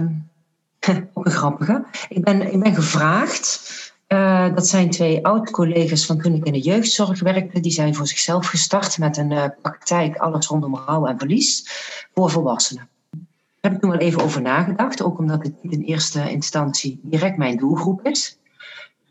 ook 1.13 1.25
een 1.27 1.33
grappige. 1.33 1.85
Ik 2.09 2.25
ben, 2.25 2.53
ik 2.53 2.61
ben 2.61 2.75
gevraagd. 2.75 3.82
Eh, 4.13 4.55
dat 4.55 4.69
zijn 4.69 4.91
twee 4.91 5.27
oud-collega's 5.27 6.07
van 6.07 6.19
toen 6.19 6.35
ik 6.35 6.45
in 6.45 6.53
de 6.53 6.61
jeugdzorg 6.61 7.21
werkte. 7.21 7.61
Die 7.61 7.73
zijn 7.73 7.95
voor 7.95 8.07
zichzelf 8.07 8.47
gestart 8.47 8.99
met 8.99 9.17
een 9.17 9.33
eh, 9.33 9.45
praktijk 9.63 10.17
alles 10.17 10.47
rondom 10.47 10.77
rouw 10.77 11.07
en 11.07 11.19
verlies 11.19 11.65
voor 12.15 12.31
volwassenen. 12.31 12.89
Daar 13.11 13.21
heb 13.61 13.73
ik 13.73 13.81
toen 13.81 13.91
wel 13.91 13.99
even 13.99 14.23
over 14.23 14.43
nagedacht. 14.43 15.03
Ook 15.03 15.19
omdat 15.19 15.43
het 15.43 15.63
niet 15.63 15.73
in 15.73 15.83
eerste 15.83 16.31
instantie 16.31 17.01
direct 17.03 17.37
mijn 17.37 17.57
doelgroep 17.57 18.07
is. 18.07 18.39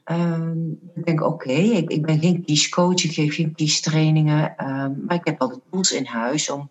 Ehm, 0.03 0.69
ik 0.95 1.05
denk, 1.05 1.21
oké, 1.21 1.51
ik, 1.51 1.89
ik 1.89 2.05
ben 2.05 2.19
geen 2.19 2.43
kiescoach, 2.45 3.03
ik 3.03 3.13
geef 3.13 3.35
geen 3.35 3.55
kiestrainingen. 3.55 4.57
ehm, 4.57 4.91
maar 5.05 5.15
ik 5.15 5.25
heb 5.25 5.39
wel 5.39 5.49
de 5.49 5.59
tools 5.71 5.91
in 5.91 6.05
huis 6.05 6.49
om 6.49 6.69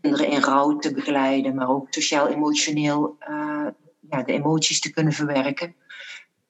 kinderen 0.00 0.30
in 0.30 0.42
rouw 0.42 0.76
te 0.76 0.92
begeleiden, 0.92 1.54
maar 1.54 1.68
ook 1.68 1.86
sociaal-emotioneel 1.90 3.16
eh, 3.18 3.66
ja, 4.10 4.22
de 4.22 4.32
emoties 4.32 4.80
te 4.80 4.92
kunnen 4.92 5.12
verwerken. 5.12 5.74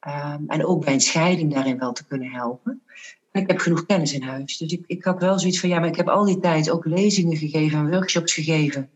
Ehm, 0.03 0.43
en 0.47 0.67
ook 0.67 0.85
bij 0.85 0.95
een 0.95 1.01
scheiding 1.01 1.53
daarin 1.53 1.79
wel 1.79 1.93
te 1.93 2.07
kunnen 2.07 2.31
helpen. 2.31 2.83
En 3.33 3.43
ik 3.43 3.49
heb 3.49 3.59
genoeg 3.59 3.87
kennis 3.87 4.13
in 4.13 4.23
huis. 4.23 4.57
Dus 4.57 4.73
ik, 4.73 4.85
ik 4.87 5.05
had 5.05 5.21
wel 5.21 5.39
zoiets 5.39 5.61
van, 5.61 5.69
ja, 5.69 5.79
maar 5.79 5.89
ik 5.89 5.97
heb 5.97 6.09
al 6.09 6.25
die 6.25 6.41
tijd 6.41 6.71
ook 6.71 6.85
lezingen 6.85 7.37
gegeven 7.37 7.79
en 7.79 7.91
workshops 7.91 8.35
gegeven. 8.35 8.91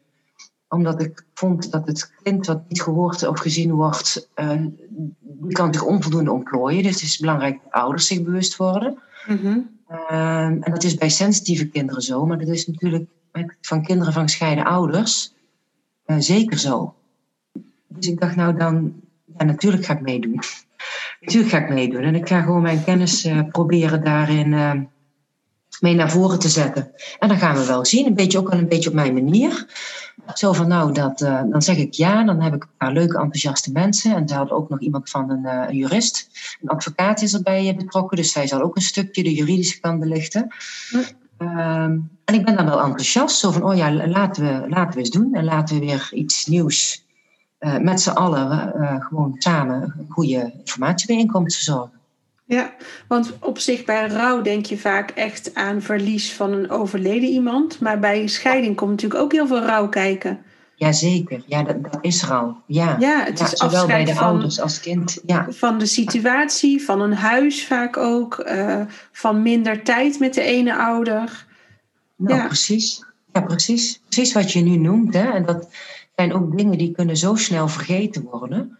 Omdat 0.68 1.00
ik 1.00 1.24
vond 1.34 1.70
dat 1.70 1.86
het 1.86 2.12
kind 2.22 2.46
wat 2.46 2.68
niet 2.68 2.82
gehoord 2.82 3.26
of 3.26 3.40
gezien 3.40 3.72
wordt, 3.72 4.30
eh, 4.34 4.60
die 5.20 5.52
kan 5.52 5.72
zich 5.72 5.84
onvoldoende 5.84 6.32
ontplooien. 6.32 6.82
Dus 6.82 6.94
het 6.94 7.02
is 7.02 7.18
belangrijk 7.18 7.60
dat 7.62 7.72
ouders 7.72 8.06
zich 8.06 8.22
bewust 8.22 8.56
worden. 8.56 8.98
Mhm. 9.26 9.58
Ehm, 9.88 10.62
en 10.62 10.70
dat 10.70 10.84
is 10.84 10.94
bij 10.94 11.10
sensitieve 11.10 11.68
kinderen 11.68 12.02
zo, 12.02 12.26
maar 12.26 12.38
dat 12.38 12.48
is 12.48 12.66
natuurlijk 12.66 13.10
van 13.60 13.82
kinderen 13.82 14.12
van 14.12 14.22
gescheiden 14.22 14.64
ouders 14.64 15.34
eh, 16.04 16.16
zeker 16.18 16.58
zo. 16.58 16.94
Dus 17.88 18.06
ik 18.08 18.20
dacht, 18.20 18.36
nou 18.36 18.56
dan, 18.56 18.94
ja, 19.38 19.44
natuurlijk 19.44 19.84
ga 19.84 19.92
ik 19.92 20.00
meedoen. 20.00 20.40
Natuurlijk 21.20 21.52
ga 21.52 21.58
ik 21.58 21.68
meedoen. 21.68 22.02
En 22.02 22.14
ik 22.14 22.28
ga 22.28 22.42
gewoon 22.42 22.62
mijn 22.62 22.84
kennis 22.84 23.24
eh, 23.24 23.40
proberen 23.50 24.04
daarin 24.04 24.54
eh, 24.54 24.72
mee 25.80 25.94
naar 25.94 26.10
voren 26.10 26.38
te 26.38 26.48
zetten. 26.48 26.90
En 27.18 27.28
dan 27.28 27.38
gaan 27.38 27.56
we 27.56 27.66
wel 27.66 27.84
zien, 27.84 28.06
een 28.06 28.14
beetje 28.14 28.38
ook 28.38 28.48
wel 28.50 28.58
een 28.58 28.68
beetje 28.68 28.88
op 28.88 28.94
mijn 28.94 29.14
manier. 29.14 29.66
Zo 30.34 30.52
van, 30.52 30.68
nou, 30.68 30.92
dat, 30.92 31.20
eh, 31.20 31.42
dan 31.50 31.62
zeg 31.62 31.76
ik 31.76 31.94
ja, 31.94 32.24
dan 32.24 32.40
heb 32.40 32.54
ik 32.54 32.62
een 32.62 32.76
paar 32.78 32.92
leuke, 32.92 33.18
enthousiaste 33.18 33.72
mensen. 33.72 34.14
En 34.14 34.28
ze 34.28 34.34
hadden 34.34 34.56
ook 34.56 34.68
nog 34.68 34.80
iemand 34.80 35.10
van 35.10 35.30
een, 35.30 35.44
een 35.44 35.76
jurist. 35.76 36.28
Een 36.62 36.68
advocaat 36.68 37.22
is 37.22 37.34
erbij 37.34 37.74
betrokken, 37.76 38.16
dus 38.16 38.32
zij 38.32 38.46
zal 38.46 38.62
ook 38.62 38.76
een 38.76 38.82
stukje 38.82 39.22
de 39.22 39.34
juridische 39.34 39.80
kant 39.80 40.00
belichten. 40.00 40.54
Hm. 40.90 40.98
Ehm, 41.38 41.98
en 42.24 42.34
ik 42.34 42.44
ben 42.44 42.56
dan 42.56 42.64
wel 42.64 42.80
enthousiast, 42.80 43.38
zo 43.38 43.50
van, 43.50 43.62
oh 43.62 43.76
ja, 43.76 43.92
laten 44.06 44.42
we, 44.44 44.68
laten 44.68 44.92
we 44.92 44.98
eens 44.98 45.10
doen. 45.10 45.34
En 45.34 45.44
laten 45.44 45.78
we 45.78 45.86
weer 45.86 46.08
iets 46.12 46.46
nieuws 46.46 47.05
eh, 47.58 47.76
met 47.78 48.00
z'n 48.00 48.10
allen 48.10 48.74
eh, 48.74 48.94
gewoon 49.06 49.34
samen 49.38 49.82
een 49.82 50.06
goede 50.08 50.52
informatiebijeenkomst 50.58 51.56
verzorgen. 51.56 51.94
Ja, 52.44 52.74
want 53.08 53.32
op 53.40 53.58
zich 53.58 53.84
bij 53.84 54.06
rouw 54.08 54.42
denk 54.42 54.66
je 54.66 54.78
vaak 54.78 55.10
echt 55.10 55.54
aan 55.54 55.82
verlies 55.82 56.32
van 56.32 56.52
een 56.52 56.70
overleden 56.70 57.28
iemand. 57.28 57.80
Maar 57.80 57.98
bij 57.98 58.26
scheiding 58.26 58.76
komt 58.76 58.90
natuurlijk 58.90 59.20
ook 59.20 59.32
heel 59.32 59.46
veel 59.46 59.62
rouw 59.62 59.88
kijken. 59.88 60.38
Jazeker, 60.74 61.42
ja, 61.46 61.62
dat, 61.62 61.82
dat 61.82 61.98
is 62.00 62.30
al. 62.30 62.56
Ja, 62.66 62.96
Ja, 62.98 63.24
het 63.24 63.38
Ja, 63.38 63.44
is 63.44 63.50
zowel 63.52 63.86
bij 63.86 64.04
de 64.04 64.14
van, 64.14 64.24
ouders 64.26 64.60
als 64.60 64.80
kind. 64.80 65.18
Ja, 65.26 65.46
van 65.50 65.78
de 65.78 65.86
situatie, 65.86 66.82
van 66.84 67.00
een 67.00 67.14
huis 67.14 67.66
vaak 67.66 67.96
ook. 67.96 68.38
eh, 68.38 68.80
van 69.12 69.42
minder 69.42 69.82
tijd 69.82 70.18
met 70.18 70.34
de 70.34 70.42
ene 70.42 70.76
ouder. 70.76 71.46
nou 72.16 72.36
Ja. 72.38 72.46
precies. 72.46 73.04
Ja, 73.32 73.40
precies. 73.40 74.00
Precies 74.08 74.32
wat 74.32 74.52
je 74.52 74.60
nu 74.60 74.76
noemt. 74.76 75.14
Hè? 75.14 75.30
En 75.30 75.44
dat 75.44 75.68
zijn 76.16 76.32
ook 76.32 76.56
dingen 76.56 76.78
die 76.78 76.92
kunnen 76.92 77.16
zo 77.16 77.34
snel 77.34 77.68
vergeten 77.68 78.22
worden. 78.22 78.78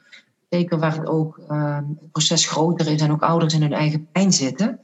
Zeker 0.49 0.79
waar 0.79 0.97
het 0.97 1.07
ook 1.07 1.39
eh, 1.49 1.77
het 1.77 2.11
proces 2.13 2.47
groter 2.47 2.87
is 2.87 3.01
en 3.01 3.13
ook 3.13 3.23
ouders 3.23 3.55
in 3.55 3.63
hun 3.63 3.73
eigen 3.73 4.09
pijn 4.13 4.33
zitten. 4.33 4.81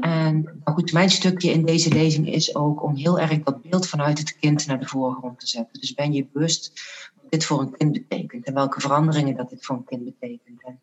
En 0.00 0.42
nou 0.42 0.76
goed, 0.76 0.92
mijn 0.92 1.10
stukje 1.10 1.50
in 1.50 1.64
deze 1.64 1.92
lezing 1.92 2.32
is 2.32 2.54
ook 2.54 2.82
om 2.82 2.94
heel 2.94 3.20
erg 3.20 3.42
dat 3.42 3.62
beeld 3.62 3.88
vanuit 3.88 4.18
het 4.18 4.36
kind 4.38 4.66
naar 4.66 4.80
de 4.80 4.86
voorgrond 4.86 5.40
te 5.40 5.46
zetten. 5.46 5.80
Dus 5.80 5.94
ben 5.94 6.12
je 6.12 6.26
bewust 6.32 6.72
wat 7.20 7.30
dit 7.30 7.44
voor 7.44 7.60
een 7.60 7.76
kind 7.76 7.92
betekent 7.92 8.44
en 8.44 8.54
welke 8.54 8.80
veranderingen 8.80 9.36
dat 9.36 9.50
dit 9.50 9.64
voor 9.64 9.76
een 9.76 9.84
kind 9.84 10.04
betekent. 10.04 10.62
En, 10.62 10.80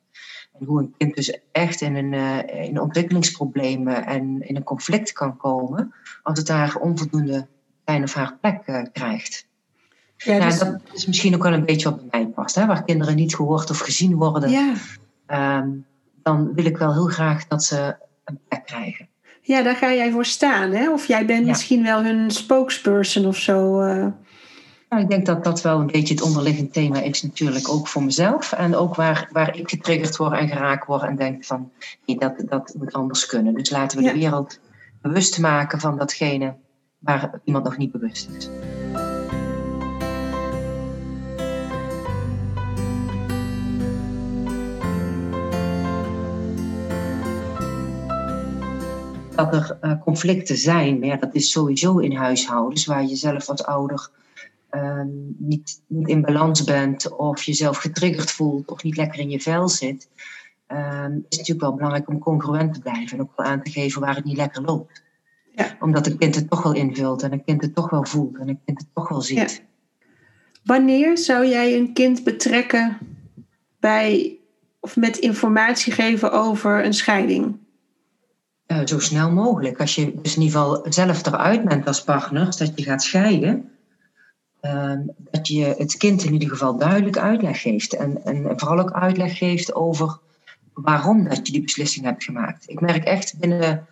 en 0.59 0.65
hoe 0.65 0.79
een 0.79 0.93
kind 0.97 1.15
dus 1.15 1.39
echt 1.51 1.81
in 1.81 1.95
een, 1.95 2.13
eh, 2.13 2.63
in 2.63 2.81
ontwikkelingsproblemen 2.81 4.05
en 4.05 4.47
in 4.47 4.55
een 4.55 4.63
conflict 4.63 5.11
kan 5.11 5.37
komen 5.37 5.93
als 6.23 6.37
het 6.37 6.47
daar 6.47 6.75
onvoldoende 6.75 7.47
zijn 7.85 8.03
of 8.03 8.13
haar 8.13 8.37
plek 8.41 8.61
eh, 8.65 8.83
krijgt. 8.91 9.49
Ja, 10.23 10.33
Ja, 10.35 10.45
dus- 10.45 10.59
dat 10.59 10.79
is 10.93 11.05
misschien 11.05 11.35
ook 11.35 11.43
wel 11.43 11.53
een 11.53 11.65
beetje 11.65 11.89
wat 11.89 12.09
bij 12.09 12.19
mij 12.23 12.31
past, 12.31 12.55
hè? 12.55 12.65
waar 12.65 12.83
kinderen 12.83 13.15
niet 13.15 13.35
gehoord 13.35 13.69
of 13.69 13.79
gezien 13.79 14.15
worden. 14.15 14.49
ja. 14.49 14.73
Ehm, 15.25 15.69
dan 16.23 16.53
wil 16.53 16.65
ik 16.65 16.77
wel 16.77 16.93
heel 16.93 17.07
graag 17.07 17.47
dat 17.47 17.63
ze 17.63 17.95
een 18.25 18.39
plek 18.47 18.65
krijgen. 18.65 19.07
ja, 19.41 19.61
daar 19.61 19.75
ga 19.75 19.93
jij 19.93 20.11
voor 20.11 20.25
staan. 20.25 20.71
Hè? 20.71 20.91
Of 20.91 21.07
jij 21.07 21.25
bent 21.25 21.41
Ja. 21.41 21.47
misschien 21.47 21.83
wel 21.83 22.03
hun 22.03 22.31
spokesperson 22.31 23.25
of 23.25 23.37
zo. 23.37 23.79
eh. 23.81 24.05
Nou, 24.89 25.03
ik 25.03 25.09
denk 25.09 25.25
dat 25.25 25.43
dat 25.43 25.61
wel 25.61 25.79
een 25.79 25.87
beetje 25.91 26.13
het 26.13 26.23
onderliggend 26.23 26.73
thema 26.73 27.01
is 27.01 27.23
natuurlijk 27.23 27.69
ook 27.69 27.87
voor 27.87 28.03
mezelf. 28.03 28.51
En 28.51 28.75
ook 28.75 28.95
waar, 28.95 29.29
waar 29.31 29.57
ik 29.57 29.69
getriggerd 29.69 30.17
word 30.17 30.33
en 30.39 30.47
geraakt 30.47 30.87
word 30.87 31.01
en 31.03 31.15
denk 31.15 31.45
van 31.45 31.71
nee, 32.05 32.17
dat, 32.17 32.33
dat 32.45 32.73
moet 32.77 32.93
anders 32.93 33.25
kunnen. 33.25 33.53
Dus 33.53 33.69
laten 33.69 33.97
we 33.97 34.03
Ja. 34.03 34.11
de 34.13 34.19
wereld 34.19 34.59
bewust 35.01 35.39
maken 35.39 35.79
van 35.79 35.97
datgene 35.97 36.53
waar 36.99 37.39
iemand 37.43 37.63
nog 37.63 37.77
niet 37.77 37.91
bewust 37.91 38.29
is. 38.37 38.49
Dat 49.35 49.53
er 49.53 49.77
eh, 49.81 50.01
conflicten 50.01 50.57
zijn, 50.57 50.99
maar 50.99 51.07
ja, 51.07 51.15
dat 51.15 51.35
is 51.35 51.51
sowieso 51.51 51.97
in 51.97 52.15
huishoudens 52.15 52.85
waar 52.85 53.05
je 53.05 53.15
zelf 53.15 53.49
als 53.49 53.63
ouder 53.63 54.09
ehm, 54.69 55.07
niet, 55.37 55.81
niet 55.87 56.07
in 56.07 56.21
balans 56.21 56.63
bent 56.63 57.15
of 57.15 57.43
jezelf 57.43 57.77
getriggerd 57.77 58.31
voelt 58.31 58.71
of 58.71 58.83
niet 58.83 58.97
lekker 58.97 59.19
in 59.19 59.29
je 59.29 59.39
vel 59.39 59.69
zit, 59.69 60.09
ehm, 60.67 61.11
is 61.11 61.19
het 61.19 61.37
natuurlijk 61.37 61.61
wel 61.61 61.73
belangrijk 61.73 62.07
om 62.07 62.19
congruent 62.19 62.73
te 62.73 62.79
blijven 62.79 63.17
en 63.17 63.23
ook 63.23 63.33
wel 63.35 63.45
aan 63.45 63.63
te 63.63 63.71
geven 63.71 64.01
waar 64.01 64.15
het 64.15 64.25
niet 64.25 64.37
lekker 64.37 64.61
loopt. 64.61 65.03
Ja. 65.55 65.77
Omdat 65.79 66.07
een 66.07 66.17
kind 66.17 66.35
het 66.35 66.49
toch 66.49 66.63
wel 66.63 66.73
invult 66.73 67.23
en 67.23 67.31
een 67.31 67.43
kind 67.43 67.61
het 67.61 67.75
toch 67.75 67.89
wel 67.89 68.05
voelt 68.05 68.37
en 68.37 68.49
een 68.49 68.59
kind 68.65 68.79
het 68.79 68.87
toch 68.93 69.09
wel 69.09 69.21
ziet. 69.21 69.63
Wanneer 70.63 71.17
zou 71.17 71.47
jij 71.47 71.77
een 71.77 71.93
kind 71.93 72.23
betrekken 72.23 72.97
bij 73.79 74.37
of 74.79 74.95
met 74.95 75.17
informatie 75.17 75.93
geven 75.93 76.31
over 76.31 76.85
een 76.85 76.93
scheiding? 76.93 77.57
Eh, 78.71 78.81
zo 78.85 78.99
snel 78.99 79.31
mogelijk. 79.31 79.79
Als 79.79 79.95
je 79.95 80.13
dus 80.21 80.35
in 80.35 80.41
ieder 80.41 80.59
geval 80.59 80.85
zelf 80.89 81.25
eruit 81.25 81.63
bent 81.63 81.87
als 81.87 82.03
partner, 82.03 82.45
dat 82.57 82.71
je 82.75 82.83
gaat 82.83 83.03
scheiden, 83.03 83.69
ehm, 84.59 84.99
dat 85.17 85.47
je 85.47 85.75
het 85.77 85.97
kind 85.97 86.23
in 86.23 86.33
ieder 86.33 86.49
geval 86.49 86.77
duidelijk 86.77 87.17
uitleg 87.17 87.61
geeft. 87.61 87.95
En, 87.95 88.25
en 88.25 88.59
vooral 88.59 88.79
ook 88.79 88.91
uitleg 88.91 89.37
geeft 89.37 89.73
over 89.73 90.19
waarom 90.73 91.29
dat 91.29 91.47
je 91.47 91.53
die 91.53 91.61
beslissing 91.61 92.05
hebt 92.05 92.23
gemaakt. 92.23 92.69
Ik 92.69 92.81
merk 92.81 93.03
echt 93.03 93.39
binnen 93.39 93.87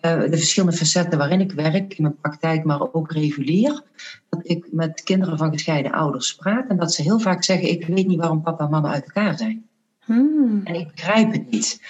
eh, 0.00 0.20
de 0.20 0.36
verschillende 0.36 0.76
facetten 0.76 1.18
waarin 1.18 1.40
ik 1.40 1.52
werk, 1.52 1.94
in 1.94 2.02
mijn 2.02 2.20
praktijk, 2.20 2.64
maar 2.64 2.92
ook 2.92 3.12
regulier, 3.12 3.82
dat 4.28 4.40
ik 4.42 4.66
met 4.70 5.02
kinderen 5.02 5.38
van 5.38 5.52
gescheiden 5.52 5.92
ouders 5.92 6.34
praat 6.34 6.68
en 6.68 6.76
dat 6.76 6.92
ze 6.92 7.02
heel 7.02 7.20
vaak 7.20 7.44
zeggen: 7.44 7.68
Ik 7.68 7.86
weet 7.86 8.06
niet 8.06 8.20
waarom 8.20 8.42
papa 8.42 8.64
en 8.64 8.70
mama 8.70 8.92
uit 8.92 9.04
elkaar 9.04 9.36
zijn. 9.38 9.66
Hmm. 10.04 10.60
En 10.64 10.74
ik 10.74 10.90
begrijp 10.90 11.32
het 11.32 11.50
niet. 11.50 11.80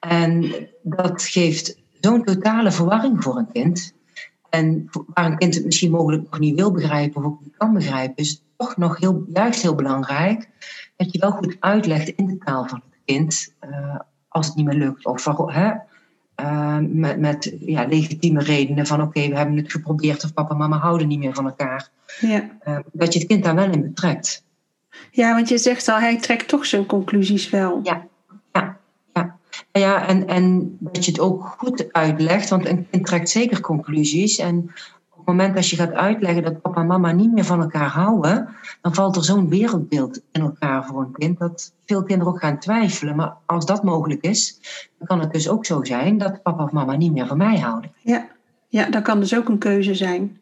En 0.00 0.54
dat 0.82 1.22
geeft 1.22 1.82
zo'n 2.04 2.24
totale 2.24 2.72
verwarring 2.72 3.22
voor 3.22 3.36
een 3.36 3.52
kind. 3.52 3.92
En 4.50 4.88
waar 5.14 5.26
een 5.26 5.38
kind 5.38 5.54
het 5.54 5.64
misschien 5.64 5.90
mogelijk 5.90 6.22
nog 6.30 6.38
niet 6.38 6.54
wil 6.54 6.72
begrijpen 6.72 7.24
of 7.24 7.26
ook 7.26 7.40
niet 7.40 7.56
kan 7.56 7.72
begrijpen, 7.72 8.16
is 8.16 8.30
het 8.30 8.40
toch 8.56 8.76
nog 8.76 8.98
heel, 8.98 9.24
juist 9.28 9.62
heel 9.62 9.74
belangrijk 9.74 10.48
dat 10.96 11.12
je 11.12 11.18
wel 11.18 11.30
goed 11.30 11.56
uitlegt 11.60 12.08
in 12.08 12.26
de 12.26 12.38
taal 12.38 12.66
van 12.68 12.82
het 12.84 12.98
kind 13.04 13.54
uh, 13.70 13.98
als 14.28 14.46
het 14.46 14.56
niet 14.56 14.66
meer 14.66 14.78
lukt. 14.78 15.06
Of 15.06 15.24
hè, 15.46 15.72
uh, 16.40 16.78
met, 16.80 17.18
met 17.18 17.54
ja, 17.60 17.86
legitieme 17.86 18.42
redenen 18.42 18.86
van 18.86 19.00
oké, 19.00 19.18
okay, 19.18 19.30
we 19.30 19.36
hebben 19.36 19.56
het 19.56 19.72
geprobeerd 19.72 20.24
of 20.24 20.34
papa 20.34 20.50
en 20.50 20.56
mama 20.56 20.78
houden 20.78 21.08
niet 21.08 21.18
meer 21.18 21.34
van 21.34 21.44
elkaar. 21.46 21.90
Ja. 22.20 22.48
Uh, 22.68 22.78
dat 22.92 23.12
je 23.12 23.18
het 23.18 23.28
kind 23.28 23.44
daar 23.44 23.54
wel 23.54 23.70
in 23.70 23.82
betrekt. 23.82 24.44
Ja, 25.10 25.34
want 25.34 25.48
je 25.48 25.58
zegt 25.58 25.88
al, 25.88 25.98
hij 25.98 26.18
trekt 26.18 26.48
toch 26.48 26.66
zijn 26.66 26.86
conclusies 26.86 27.50
wel. 27.50 27.80
Ja, 27.82 27.92
ja, 27.92 28.06
ja. 29.80 30.06
en, 30.08 30.26
en 30.26 30.76
dat 30.80 31.04
je 31.04 31.10
het 31.10 31.20
ook 31.20 31.54
goed 31.58 31.92
uitlegt, 31.92 32.48
want 32.48 32.66
een 32.66 32.86
kind 32.90 33.06
trekt 33.06 33.28
zeker 33.28 33.60
conclusies. 33.60 34.38
En 34.38 34.56
op 35.10 35.16
het 35.16 35.26
moment 35.26 35.54
dat 35.54 35.68
je 35.68 35.76
gaat 35.76 35.92
uitleggen 35.92 36.42
dat 36.42 36.60
papa 36.60 36.80
en 36.80 36.86
mama 36.86 37.12
niet 37.12 37.32
meer 37.32 37.44
van 37.44 37.60
elkaar 37.60 37.88
houden, 37.88 38.48
dan 38.80 38.94
valt 38.94 39.16
er 39.16 39.24
zo'n 39.24 39.48
wereldbeeld 39.48 40.20
in 40.32 40.40
elkaar 40.40 40.84
voor 40.84 41.02
een 41.02 41.12
kind 41.12 41.38
dat 41.38 41.72
veel 41.86 42.02
kinderen 42.02 42.32
ook 42.32 42.40
gaan 42.40 42.58
twijfelen. 42.58 43.16
Maar 43.16 43.36
als 43.46 43.66
dat 43.66 43.82
mogelijk 43.84 44.22
is, 44.22 44.60
dan 44.98 45.06
kan 45.06 45.20
het 45.20 45.32
dus 45.32 45.48
ook 45.48 45.66
zo 45.66 45.84
zijn 45.84 46.18
dat 46.18 46.42
papa 46.42 46.64
of 46.64 46.70
mama 46.70 46.96
niet 46.96 47.12
meer 47.12 47.26
van 47.26 47.36
mij 47.36 47.58
houden. 47.58 47.92
Ja, 48.02 48.26
ja 48.68 48.90
dat 48.90 49.02
kan 49.02 49.20
dus 49.20 49.36
ook 49.36 49.48
een 49.48 49.58
keuze 49.58 49.94
zijn. 49.94 50.38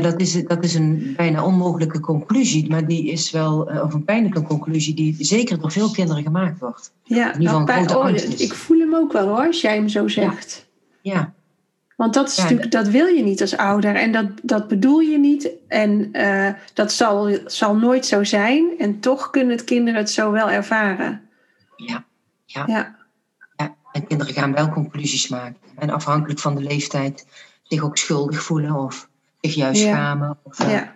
Dat 0.00 0.20
is, 0.20 0.44
dat 0.44 0.64
is 0.64 0.74
een 0.74 1.12
bijna 1.16 1.44
onmogelijke 1.44 2.00
conclusie, 2.00 2.70
maar 2.70 2.86
die 2.86 3.10
is 3.10 3.30
wel, 3.30 3.60
of 3.60 3.94
een 3.94 4.04
pijnlijke 4.04 4.42
conclusie, 4.42 4.94
die 4.94 5.16
zeker 5.18 5.60
door 5.60 5.72
veel 5.72 5.90
kinderen 5.90 6.22
gemaakt 6.22 6.58
wordt. 6.58 6.92
Ja, 7.02 7.34
in 7.34 7.40
ieder 7.40 7.56
geval 7.66 7.98
oh, 7.98 8.14
ik 8.36 8.54
voel 8.54 8.78
hem 8.78 8.94
ook 8.94 9.12
wel 9.12 9.26
hoor, 9.26 9.46
als 9.46 9.60
jij 9.60 9.74
hem 9.74 9.88
zo 9.88 10.08
zegt. 10.08 10.66
Ja. 11.00 11.12
ja. 11.12 11.32
Want 12.00 12.14
dat, 12.14 12.28
is 12.28 12.36
Ja, 12.36 12.42
natuurlijk, 12.42 12.70
dat 12.70 12.88
wil 12.88 13.06
je 13.06 13.22
niet 13.22 13.40
als 13.40 13.56
ouder 13.56 13.94
en 13.94 14.12
dat, 14.12 14.26
dat 14.42 14.68
bedoel 14.68 15.00
je 15.00 15.18
niet. 15.18 15.50
En 15.68 16.08
eh, 16.12 16.54
dat 16.74 16.92
zal, 16.92 17.38
zal 17.46 17.76
nooit 17.76 18.06
zo 18.06 18.24
zijn. 18.24 18.74
En 18.78 19.00
toch 19.00 19.30
kunnen 19.30 19.56
het 19.56 19.64
kinderen 19.64 20.00
het 20.00 20.10
zo 20.10 20.30
wel 20.30 20.50
ervaren. 20.50 21.20
Ja, 21.76 22.04
ja. 22.44 22.64
Ja, 22.66 22.96
ja. 23.56 23.76
En 23.92 24.06
kinderen 24.06 24.34
gaan 24.34 24.52
wel 24.52 24.68
conclusies 24.68 25.28
maken. 25.28 25.56
En 25.76 25.90
afhankelijk 25.90 26.40
van 26.40 26.54
de 26.54 26.62
leeftijd 26.62 27.26
zich 27.62 27.82
ook 27.82 27.96
schuldig 27.96 28.42
voelen 28.42 28.74
of 28.74 29.08
zich 29.40 29.54
juist 29.54 29.82
Ja. 29.82 29.92
schamen. 29.94 30.38
Of, 30.42 30.58
eh, 30.60 30.70
ja. 30.72 30.94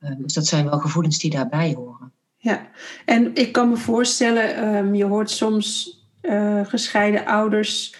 eh, 0.00 0.10
dus 0.18 0.34
dat 0.34 0.46
zijn 0.46 0.68
wel 0.68 0.78
gevoelens 0.78 1.18
die 1.18 1.30
daarbij 1.30 1.72
horen. 1.76 2.12
Ja, 2.36 2.60
en 3.04 3.34
ik 3.34 3.52
kan 3.52 3.68
me 3.68 3.76
voorstellen, 3.76 4.54
ehm, 4.56 4.94
je 4.94 5.04
hoort 5.04 5.30
soms 5.30 5.98
eh, 6.20 6.60
gescheiden 6.64 7.26
ouders, 7.26 7.94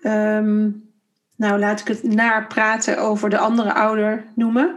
ehm, 0.00 0.70
nou 1.36 1.58
laat 1.58 1.80
ik 1.80 1.86
het 1.88 2.02
naar 2.02 2.46
praten 2.46 2.98
over 2.98 3.30
de 3.30 3.38
andere 3.38 3.74
ouder 3.74 4.24
noemen. 4.34 4.76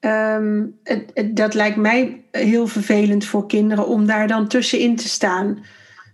Ehm, 0.00 0.64
het, 0.82 1.10
het- 1.14 1.36
dat 1.36 1.54
lijkt 1.54 1.76
mij 1.76 2.24
heel 2.30 2.66
vervelend 2.66 3.24
voor 3.24 3.46
kinderen 3.46 3.86
om 3.86 4.06
daar 4.06 4.26
dan 4.28 4.48
tussenin 4.48 4.96
te 4.96 5.08
staan. 5.08 5.64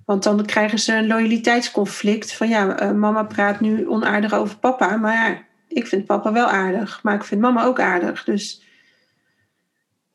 Want 0.05 0.23
dan 0.23 0.45
krijgen 0.47 0.79
ze 0.79 0.95
een 0.95 1.07
loyaliteitsconflict 1.07 2.33
van 2.33 2.49
ja, 2.49 2.93
mama 2.93 3.23
praat 3.23 3.61
nu 3.61 3.89
onaardig 3.89 4.33
over 4.35 4.57
papa, 4.59 4.97
maar 4.97 5.15
ja, 5.15 5.39
ik 5.75 5.87
vind 5.87 6.05
papa 6.05 6.33
wel 6.33 6.47
aardig, 6.47 7.03
maar 7.03 7.15
ik 7.15 7.25
vind 7.25 7.41
mama 7.41 7.65
ook 7.65 7.81
aardig. 7.81 8.25
Dus 8.25 8.63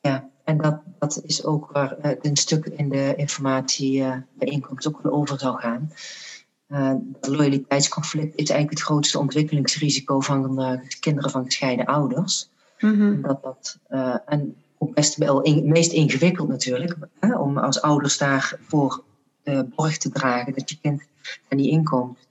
Ja, 0.01 0.29
en 0.43 0.57
dat, 0.57 0.81
dat 0.99 1.21
is 1.25 1.43
ook 1.43 1.71
waar 1.71 1.97
eh, 1.97 2.11
een 2.21 2.37
stuk 2.37 2.65
in 2.65 2.89
de 2.89 3.13
informatiebijeenkomst 3.15 4.87
ook 4.87 5.01
wel 5.01 5.11
over 5.11 5.39
zal 5.39 5.53
gaan. 5.53 5.91
Eh 6.67 6.93
het 7.13 7.27
loyaliteitsconflict 7.27 8.36
is 8.36 8.49
eigenlijk 8.49 8.79
het 8.79 8.88
grootste 8.88 9.19
ontwikkelingsrisico 9.19 10.19
van 10.19 10.62
eh, 10.62 10.79
kinderen 10.99 11.31
van 11.31 11.45
gescheiden 11.45 11.86
ouders. 11.86 12.49
mhm, 12.79 13.21
Dat 13.21 13.43
dat, 13.43 13.79
en 14.25 14.55
ook 14.77 14.93
best 14.93 15.15
wel 15.15 15.41
in, 15.41 15.69
meest 15.69 15.91
ingewikkeld 15.91 16.47
natuurlijk, 16.47 16.95
hè, 17.19 17.38
om 17.38 17.57
als 17.57 17.81
ouders 17.81 18.17
daarvoor 18.17 19.03
de 19.43 19.67
borg 19.75 19.97
te 19.97 20.10
dragen, 20.10 20.53
dat 20.53 20.69
je 20.69 20.79
kind 20.81 21.01
er 21.47 21.55
niet 21.55 21.71
inkomt. 21.71 22.28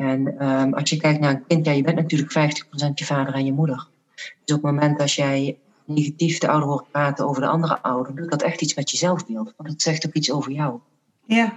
En 0.00 0.38
ehm, 0.38 0.72
als 0.72 0.90
je 0.90 0.96
kijkt 0.96 1.20
naar 1.20 1.30
een 1.30 1.46
kind, 1.46 1.66
ja, 1.66 1.72
je 1.72 1.82
bent 1.82 1.96
natuurlijk 1.96 2.32
50% 2.32 2.94
je 2.94 3.04
vader 3.04 3.34
en 3.34 3.44
je 3.44 3.52
moeder. 3.52 3.88
Dus 4.14 4.56
op 4.56 4.62
het 4.62 4.72
moment 4.72 4.98
dat 4.98 5.12
jij 5.12 5.58
negatief 5.84 6.38
de 6.38 6.48
ouder 6.48 6.68
hoort 6.68 6.90
praten 6.90 7.28
over 7.28 7.42
de 7.42 7.48
andere 7.48 7.82
ouder, 7.82 8.14
doet 8.14 8.30
dat 8.30 8.42
echt 8.42 8.60
iets 8.62 8.74
met 8.74 8.90
je 8.90 8.96
zelfbeeld. 8.96 9.52
Want 9.56 9.70
het 9.70 9.82
zegt 9.82 10.06
ook 10.06 10.12
iets 10.12 10.30
over 10.30 10.52
jou. 10.52 10.78
Ja. 11.26 11.52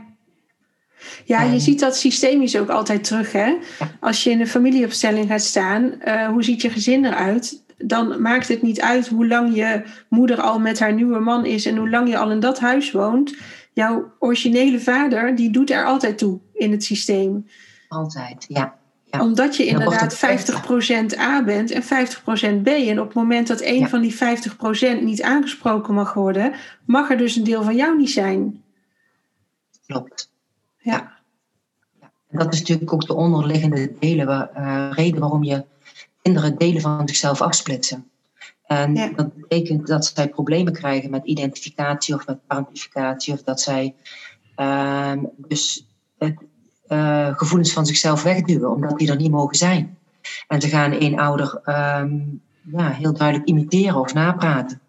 Ja, 1.25 1.41
je 1.41 1.51
En- 1.53 1.62
ziet 1.62 1.79
dat 1.79 1.95
systemisch 1.95 2.58
ook 2.58 2.69
altijd 2.69 3.03
terug. 3.03 3.32
Hè? 3.32 3.45
Ja. 3.45 3.91
Als 3.99 4.23
je 4.23 4.29
in 4.29 4.39
een 4.39 4.47
familieopstelling 4.47 5.27
gaat 5.27 5.41
staan, 5.41 6.01
eh, 6.01 6.27
hoe 6.27 6.43
ziet 6.43 6.62
je 6.62 6.69
gezin 6.69 7.06
eruit? 7.06 7.63
Dan 7.77 8.21
maakt 8.21 8.47
het 8.47 8.62
niet 8.62 8.82
uit 8.82 9.08
hoe 9.08 9.27
lang 9.27 9.56
je 9.56 9.84
moeder 10.10 10.41
al 10.41 10.60
met 10.60 10.79
haar 10.79 10.93
nieuwe 10.93 11.19
man 11.19 11.45
is 11.45 11.65
en 11.65 11.77
hoe 11.77 11.89
lang 11.89 12.10
je 12.10 12.17
al 12.17 12.32
in 12.32 12.39
dat 12.39 12.60
huis 12.60 12.91
woont. 12.91 13.36
Jouw 13.73 14.12
originele 14.19 14.79
vader, 14.79 15.36
die 15.36 15.51
doet 15.51 15.71
er 15.71 15.86
altijd 15.86 16.17
toe 16.17 16.39
in 16.53 16.71
het 16.71 16.84
systeem. 16.84 17.45
Altijd, 17.93 18.45
ja. 18.47 18.75
Ja. 19.03 19.21
Omdat 19.21 19.56
je 19.58 19.65
inderdaad 19.65 20.01
het 20.01 20.12
echt- 20.12 20.19
50% 20.19 21.17
A 21.19 21.43
bent 21.43 21.71
en 21.71 21.84
50% 21.84 22.63
B. 22.63 22.67
En 22.67 22.99
op 22.99 23.06
het 23.06 23.15
moment 23.15 23.47
dat 23.47 23.62
een 23.62 23.79
Ja. 23.79 23.88
van 23.88 24.01
die 24.01 24.15
50% 24.15 25.01
niet 25.01 25.21
aangesproken 25.21 25.93
mag 25.93 26.13
worden, 26.13 26.53
mag 26.86 27.10
er 27.10 27.17
dus 27.17 27.36
een 27.36 27.43
deel 27.43 27.63
van 27.63 27.75
jou 27.75 27.97
niet 27.97 28.12
zijn. 28.12 28.63
Klopt. 29.88 30.32
Ja. 30.77 31.12
En 32.29 32.38
dat 32.39 32.53
is 32.53 32.60
natuurlijk 32.60 32.93
ook 32.93 33.08
de 33.08 33.13
onderliggende 33.13 33.91
delen, 33.99 34.25
waar, 34.25 34.49
eh, 34.53 34.91
reden 34.95 35.19
waarom 35.19 35.43
je 35.43 35.63
kinderen 36.21 36.58
delen 36.58 36.82
van 36.82 37.08
zichzelf 37.08 37.41
afsplitsen. 37.41 38.10
En 38.65 38.95
Ja. 38.95 39.10
dat 39.15 39.36
betekent 39.36 39.88
dat 39.88 40.06
zij 40.06 40.27
problemen 40.27 40.73
krijgen 40.73 41.10
met 41.10 41.25
identificatie 41.25 42.15
of 42.15 42.27
met 42.27 42.47
parentificatie, 42.47 43.34
of 43.34 43.43
dat 43.43 43.62
zij 43.62 43.95
ehm, 44.56 45.23
dus 45.38 45.88
het, 46.17 46.34
eh, 46.87 47.27
gevoelens 47.37 47.73
van 47.73 47.85
zichzelf 47.85 48.23
wegduwen, 48.23 48.71
omdat 48.71 48.97
die 48.97 49.09
er 49.09 49.15
niet 49.15 49.31
mogen 49.31 49.55
zijn. 49.57 49.97
En 50.47 50.61
ze 50.61 50.67
gaan 50.67 50.91
een 50.99 51.19
ouder 51.19 51.61
ehm, 51.63 52.19
ja, 52.71 52.89
heel 52.89 53.13
duidelijk 53.13 53.47
imiteren 53.49 53.99
of 53.99 54.13
napraten. 54.13 54.81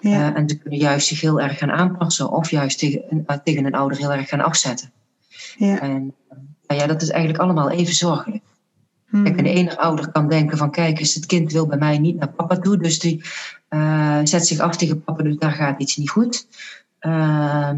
Ja. 0.00 0.10
Eh, 0.30 0.36
en 0.40 0.48
ze 0.48 0.58
kunnen 0.58 0.78
juist 0.78 1.06
zich 1.06 1.20
heel 1.20 1.40
erg 1.40 1.58
gaan 1.58 1.70
aanpassen, 1.70 2.30
of 2.30 2.50
juist 2.50 2.78
tegen, 2.78 3.02
een- 3.10 3.24
eh, 3.26 3.36
tegen 3.44 3.64
een 3.64 3.74
ouder 3.74 3.98
heel 3.98 4.12
erg 4.12 4.28
gaan 4.28 4.40
afzetten. 4.40 4.92
ja. 5.56 5.80
En 5.80 6.14
nou 6.66 6.80
ja, 6.80 6.86
dat 6.86 7.02
is 7.02 7.08
eigenlijk 7.10 7.42
allemaal 7.42 7.70
even 7.70 7.94
zorgelijk. 7.94 8.42
Mhm. 9.08 9.22
Kijk, 9.24 9.38
een 9.38 9.46
ene 9.46 9.78
ouder 9.78 10.10
kan 10.10 10.28
denken 10.28 10.58
van 10.58 10.70
kijk 10.70 10.98
eens, 10.98 11.14
het 11.14 11.26
kind 11.26 11.52
wil 11.52 11.66
bij 11.66 11.78
mij 11.78 11.98
niet 11.98 12.18
naar 12.18 12.28
papa 12.32 12.56
toe, 12.58 12.76
dus 12.78 12.98
die 12.98 13.22
zet 14.24 14.46
zich 14.46 14.58
af 14.58 14.76
tegen 14.76 15.02
papa, 15.02 15.22
dus 15.22 15.36
daar 15.36 15.52
gaat 15.52 15.80
iets 15.80 15.96
niet 15.96 16.10
goed. 16.10 16.46
Ehm, 16.98 17.76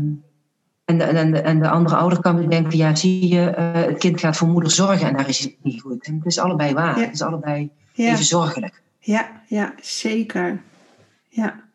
en, 0.99 0.99
de, 0.99 1.05
en, 1.19 1.31
de, 1.31 1.39
en 1.39 1.59
de 1.61 1.69
andere 1.69 1.97
ouder 1.97 2.21
kan 2.21 2.37
weer 2.37 2.49
denken, 2.51 2.79
ja 2.79 2.95
zie 2.95 3.29
je, 3.29 3.45
eh, 3.51 3.73
het 3.73 3.99
kind 3.99 4.21
gaat 4.21 4.37
voor 4.37 4.49
moeder 4.49 4.71
zorgen 4.71 5.09
en 5.09 5.17
daar 5.17 5.29
is 5.29 5.39
het 5.39 5.57
niet 5.63 5.81
goed. 5.81 6.07
En 6.07 6.15
het 6.15 6.27
is 6.27 6.39
allebei 6.39 6.75
waar, 6.75 6.99
Ja. 6.99 7.05
het 7.05 7.15
is 7.15 7.23
allebei 7.23 7.71
Ja. 7.93 8.13
even 8.13 8.25
zorgelijk. 8.25 8.83
Ja, 8.99 9.43
ja, 9.47 9.75
zeker. 9.81 10.63
Ja, 11.29 11.69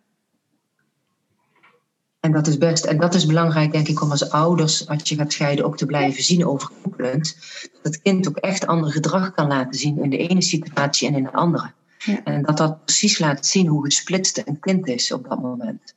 En 2.20 2.32
dat 2.32 2.48
is 2.48 2.58
best, 2.58 2.86
en 2.86 2.98
dat 2.98 3.14
is 3.14 3.26
belangrijk 3.26 3.72
denk 3.72 3.88
ik 3.88 4.02
om 4.02 4.12
als 4.12 4.30
ouders, 4.30 4.88
als 4.88 5.10
je 5.10 5.16
gaat 5.16 5.34
scheiden, 5.34 5.66
ook 5.66 5.78
te 5.78 5.86
blijven 5.86 6.24
zien 6.24 6.46
overkoepelend. 6.46 7.36
Dat 7.74 7.94
het 7.94 8.02
kind 8.02 8.28
ook 8.28 8.38
echt 8.38 8.68
ander 8.68 8.92
gedrag 8.92 9.34
kan 9.34 9.48
laten 9.48 9.80
zien 9.80 10.04
in 10.04 10.10
de 10.10 10.18
ene 10.18 10.42
situatie 10.42 11.08
en 11.08 11.16
in 11.16 11.24
de 11.24 11.32
andere. 11.34 11.72
Ja. 11.98 12.24
En 12.24 12.42
dat 12.44 12.58
dat 12.58 12.86
precies 12.86 13.20
laat 13.20 13.46
zien 13.46 13.68
hoe 13.68 13.84
gesplitst 13.86 14.42
een 14.46 14.60
kind 14.60 14.88
is 14.88 15.12
op 15.12 15.30
dat 15.30 15.42
moment. 15.42 15.95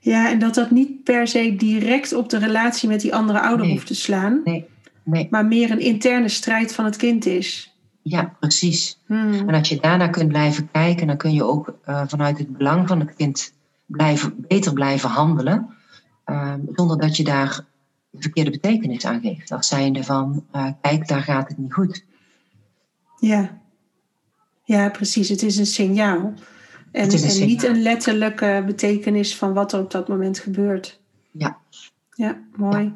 Ja, 0.00 0.30
en 0.30 0.38
dat 0.38 0.54
dat 0.54 0.70
niet 0.70 1.04
per 1.04 1.26
se 1.28 1.54
direct 1.56 2.12
op 2.12 2.28
de 2.28 2.38
relatie 2.38 2.88
met 2.88 3.00
die 3.00 3.14
andere 3.14 3.40
ouder 3.40 3.66
Nee. 3.66 3.74
hoeft 3.74 3.86
te 3.86 3.94
slaan, 3.94 4.40
Nee, 4.44 4.64
nee, 5.02 5.26
maar 5.30 5.46
meer 5.46 5.70
een 5.70 5.80
interne 5.80 6.28
strijd 6.28 6.74
van 6.74 6.84
het 6.84 6.96
kind 6.96 7.26
is. 7.26 7.74
ja, 8.02 8.36
precies. 8.40 8.98
Hmm. 9.06 9.48
En 9.48 9.54
als 9.54 9.68
je 9.68 9.80
daarna 9.80 10.08
kunt 10.08 10.28
blijven 10.28 10.70
kijken, 10.70 11.06
dan 11.06 11.16
kun 11.16 11.32
je 11.32 11.44
ook 11.44 11.78
eh, 11.84 12.02
vanuit 12.06 12.38
het 12.38 12.56
belang 12.56 12.88
van 12.88 13.00
het 13.00 13.14
kind 13.14 13.52
blijven, 13.86 14.34
beter 14.48 14.72
blijven 14.72 15.08
handelen. 15.08 15.68
eh, 16.24 16.54
zonder 16.74 16.98
dat 16.98 17.16
je 17.16 17.24
daar 17.24 17.60
de 18.10 18.20
verkeerde 18.22 18.50
betekenis 18.50 19.04
aan 19.06 19.20
geeft. 19.20 19.52
Als 19.52 19.68
zijnde 19.68 20.04
van, 20.04 20.44
eh, 20.50 20.66
kijk, 20.80 21.08
daar 21.08 21.22
gaat 21.22 21.48
het 21.48 21.58
niet 21.58 21.72
goed. 21.72 22.04
Ja. 23.20 23.60
ja, 24.64 24.88
precies. 24.88 25.28
Het 25.28 25.42
is 25.42 25.56
een 25.56 25.66
signaal. 25.66 26.32
En, 26.92 27.08
niet 27.46 27.62
een 27.62 27.82
letterlijke 27.82 28.62
betekenis 28.66 29.36
van 29.36 29.52
wat 29.52 29.72
er 29.72 29.80
op 29.80 29.90
dat 29.90 30.08
moment 30.08 30.38
gebeurt. 30.38 31.00
Ja. 31.30 31.58
Ja, 32.14 32.38
mooi. 32.56 32.92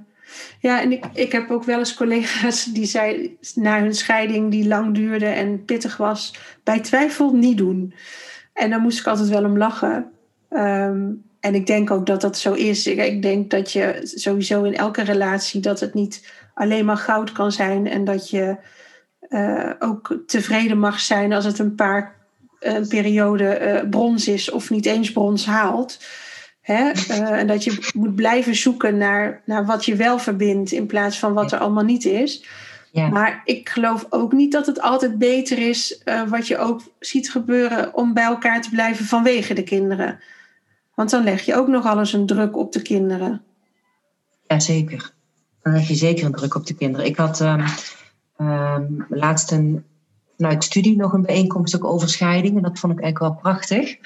Ja, 0.61 0.83
en 0.83 0.93
ik, 0.93 1.05
ik 1.13 1.33
heb 1.33 1.51
ook 1.51 1.65
wel 1.65 1.79
eens 1.79 1.95
collega's 1.95 2.65
die 2.65 2.87
zei 2.87 3.37
na 3.55 3.81
hun 3.81 3.95
scheiding 3.95 4.51
die 4.51 4.67
lang 4.67 4.95
duurde 4.95 5.27
en 5.27 5.65
pittig 5.65 5.97
was, 5.97 6.35
bij 6.63 6.81
twijfel 6.81 7.33
niet 7.33 7.57
doen. 7.57 7.95
En 8.53 8.71
dan 8.71 8.81
moest 8.81 8.99
ik 8.99 9.07
altijd 9.07 9.29
wel 9.29 9.45
om 9.45 9.59
lachen. 9.59 10.11
Ehm, 10.49 11.11
en 11.41 11.55
ik 11.55 11.67
denk 11.67 11.91
ook 11.91 12.07
dat 12.07 12.21
dat 12.21 12.39
zo 12.39 12.53
is. 12.53 12.87
Ik, 12.87 12.99
ik, 12.99 13.23
denk 13.23 13.51
dat 13.51 13.73
je 13.73 14.01
sowieso 14.03 14.63
in 14.63 14.77
elke 14.77 15.03
relatie 15.03 15.61
dat 15.61 15.81
het 15.81 15.95
niet 15.95 16.33
alleen 16.55 16.85
maar 16.85 16.97
goud 16.97 17.33
kan 17.33 17.53
zijn 17.53 17.87
en 17.87 18.05
dat 18.05 18.31
je 18.31 18.57
uh, 19.29 19.71
ook 19.79 20.19
tevreden 20.27 20.79
mag 20.79 21.01
zijn 21.01 21.33
als 21.33 21.45
het 21.45 21.59
een 21.59 21.75
paar 21.75 22.16
een 22.61 22.88
periode 22.88 23.61
uh, 23.61 23.90
brons 23.90 24.29
is 24.29 24.51
of 24.51 24.71
niet 24.71 24.87
eens 24.87 25.12
brons 25.12 25.47
haalt. 25.47 25.99
Hè? 26.61 26.92
Uh, 27.11 27.31
en 27.31 27.47
dat 27.47 27.64
je 27.64 27.90
moet 27.95 28.14
blijven 28.14 28.55
zoeken 28.55 28.97
naar, 28.97 29.42
naar 29.45 29.66
wat 29.66 29.85
je 29.85 29.97
wel 29.97 30.19
verbindt 30.19 30.73
in 30.73 30.87
plaats 30.87 31.19
van 31.19 31.33
wat 31.33 31.53
er 31.53 31.59
allemaal 31.59 31.85
niet 31.85 32.05
is. 32.05 32.45
Ja. 32.92 33.09
Maar 33.09 33.42
ik 33.45 33.69
geloof 33.69 34.07
ook 34.11 34.33
niet 34.33 34.53
dat 34.53 34.66
het 34.66 34.81
altijd 34.81 35.19
beter 35.19 35.59
is 35.59 36.01
uh, 36.05 36.29
wat 36.29 36.47
je 36.47 36.59
ook 36.59 36.81
ziet 36.99 37.31
gebeuren 37.31 37.95
om 37.95 38.14
bij 38.14 38.25
elkaar 38.25 38.62
te 38.62 38.71
blijven 38.71 39.05
vanwege 39.05 39.55
de 39.55 39.62
kinderen. 39.62 40.21
Want 40.95 41.11
dan 41.11 41.25
leg 41.25 41.42
je 41.42 41.55
ook 41.55 41.69
nog 41.69 41.87
alles 41.87 42.12
een 42.12 42.27
druk 42.27 42.57
op 42.57 42.73
de 42.73 42.83
kinderen. 42.83 43.42
Jazeker. 44.47 45.12
Dan 45.62 45.73
leg 45.73 45.88
je 45.88 45.95
zeker 45.95 46.25
een 46.25 46.33
druk 46.33 46.55
op 46.55 46.66
de 46.66 46.75
kinderen. 46.75 47.07
Ik 47.07 47.16
had 47.16 47.40
um, 47.40 47.64
um, 48.38 49.07
laatst 49.09 49.51
een 49.51 49.85
vanuit 50.37 50.64
studie 50.64 50.96
nog 50.96 51.12
een 51.12 51.22
bijeenkomst 51.22 51.77
ook 51.77 51.85
over 51.85 52.09
scheiding. 52.09 52.57
En 52.57 52.62
dat 52.62 52.79
vond 52.79 52.92
ik 52.92 53.01
eigenlijk 53.03 53.33
wel 53.33 53.42
prachtig. 53.42 53.96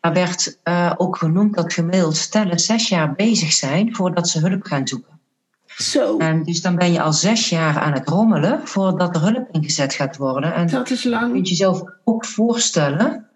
Daar 0.00 0.12
werd 0.12 0.58
uh, 0.64 0.92
ook 0.96 1.16
genoemd 1.16 1.54
dat 1.54 1.72
gemiddeld 1.72 2.16
stellen 2.16 2.58
zes 2.58 2.88
jaar 2.88 3.14
bezig 3.14 3.52
zijn 3.52 3.94
voordat 3.94 4.28
ze 4.28 4.38
hulp 4.48 4.62
gaan 4.64 4.88
zoeken. 4.88 5.18
Zo. 5.66 6.16
En 6.16 6.42
dus 6.42 6.62
dan 6.62 6.76
ben 6.76 6.92
je 6.92 7.02
al 7.02 7.12
zes 7.12 7.48
jaar 7.48 7.78
aan 7.78 7.92
het 7.92 8.08
rommelen 8.08 8.68
voordat 8.68 9.16
er 9.16 9.22
hulp 9.22 9.48
ingezet 9.52 9.94
gaat 9.94 10.16
worden. 10.16 10.54
En 10.54 10.66
dat 10.66 10.90
is 10.90 11.04
lang. 11.04 11.26
Je 11.26 11.32
kunt 11.32 11.48
jezelf 11.48 11.82
ook 12.04 12.24
voorstellen. 12.24 13.26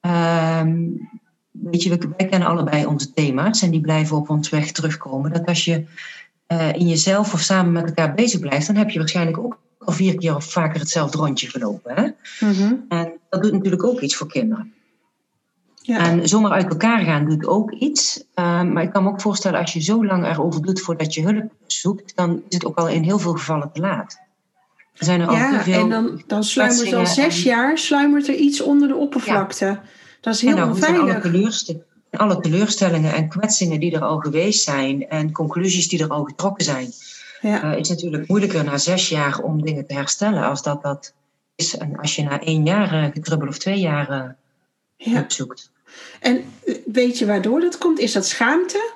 Um, 0.00 1.08
weet 1.50 1.82
je, 1.82 1.98
wij 2.16 2.26
kennen 2.26 2.48
allebei 2.48 2.86
onze 2.86 3.12
thema's 3.12 3.62
en 3.62 3.70
die 3.70 3.80
blijven 3.80 4.16
op 4.16 4.30
ons 4.30 4.48
weg 4.48 4.72
terugkomen. 4.72 5.32
Dat 5.32 5.46
als 5.46 5.64
je 5.64 5.84
uh, 6.48 6.72
in 6.72 6.88
jezelf 6.88 7.32
of 7.32 7.40
samen 7.40 7.72
met 7.72 7.84
elkaar 7.84 8.14
bezig 8.14 8.40
blijft, 8.40 8.66
dan 8.66 8.76
heb 8.76 8.90
je 8.90 8.98
waarschijnlijk 8.98 9.38
ook 9.38 9.58
al 9.84 9.92
vier 9.92 10.16
keer 10.16 10.36
of 10.36 10.44
vaker 10.44 10.80
hetzelfde 10.80 11.18
rondje 11.18 11.48
gelopen. 11.48 11.94
Hè? 11.94 12.08
Mm-hmm. 12.46 12.84
En 12.88 13.12
dat 13.28 13.42
doet 13.42 13.52
natuurlijk 13.52 13.84
ook 13.84 14.00
iets 14.00 14.16
voor 14.16 14.28
kinderen. 14.28 14.72
Ja. 15.82 15.98
En 15.98 16.28
zomaar 16.28 16.52
uit 16.52 16.68
elkaar 16.68 17.04
gaan 17.04 17.28
doet 17.28 17.46
ook 17.46 17.70
iets. 17.70 18.24
Uh, 18.34 18.62
maar 18.62 18.82
ik 18.82 18.90
kan 18.90 19.02
me 19.02 19.08
ook 19.08 19.20
voorstellen, 19.20 19.60
als 19.60 19.72
je 19.72 19.80
zo 19.80 20.04
lang 20.04 20.26
erover 20.26 20.62
doet 20.62 20.80
voordat 20.80 21.14
je 21.14 21.22
hulp 21.22 21.52
zoekt, 21.66 22.16
dan 22.16 22.42
is 22.48 22.54
het 22.54 22.64
ook 22.64 22.76
al 22.76 22.88
in 22.88 23.02
heel 23.02 23.18
veel 23.18 23.32
gevallen 23.32 23.70
te 23.72 23.80
laat. 23.80 24.20
Er 24.94 25.04
zijn 25.04 25.20
er 25.20 25.26
al 25.26 25.34
ja, 25.34 25.58
te 25.58 25.64
veel 25.64 25.80
en 25.80 25.88
dan, 25.88 26.22
dan 26.26 26.44
sluimert 26.44 26.92
al 26.92 27.06
zes 27.06 27.36
en- 27.36 27.50
jaar 27.50 27.78
sluimert 27.78 28.28
er 28.28 28.34
iets 28.34 28.60
onder 28.60 28.88
de 28.88 28.94
oppervlakte. 28.94 29.80
Dat 30.20 30.34
is 30.34 30.40
heel 30.40 30.50
en 30.50 30.62
alle, 30.62 30.70
onveilig. 30.70 31.76
alle 32.10 32.40
teleurstellingen 32.40 33.12
en 33.12 33.28
kwetsingen 33.28 33.80
die 33.80 33.94
er 33.94 34.02
al 34.02 34.18
geweest 34.18 34.62
zijn 34.62 35.08
en 35.08 35.32
conclusies 35.32 35.88
die 35.88 36.02
er 36.02 36.08
al 36.08 36.24
getrokken 36.24 36.64
zijn, 36.64 36.92
Ja. 37.40 37.64
uh, 37.64 37.78
is 37.78 37.88
natuurlijk 37.88 38.28
moeilijker 38.28 38.64
na 38.64 38.78
zes 38.78 39.08
jaar 39.08 39.38
om 39.38 39.62
dingen 39.62 39.86
te 39.86 39.94
herstellen 39.94 40.42
als 40.42 40.62
dat 40.62 40.82
dat 40.82 41.14
is. 41.54 41.76
En 41.76 41.96
als 41.96 42.16
je 42.16 42.22
na 42.22 42.40
één 42.40 42.64
jaar 42.64 43.04
uh, 43.04 43.10
getrubbel 43.12 43.48
of 43.48 43.58
twee 43.58 43.80
jaar 43.80 44.10
uh, 44.10 44.30
ja. 44.96 45.12
hulp 45.12 45.32
zoekt. 45.32 45.70
En 46.20 46.44
eh, 46.64 46.74
weet 46.84 47.18
je 47.18 47.26
waardoor 47.26 47.60
dat 47.60 47.78
komt? 47.78 47.98
Is 47.98 48.12
dat 48.12 48.26
schaamte? 48.26 48.92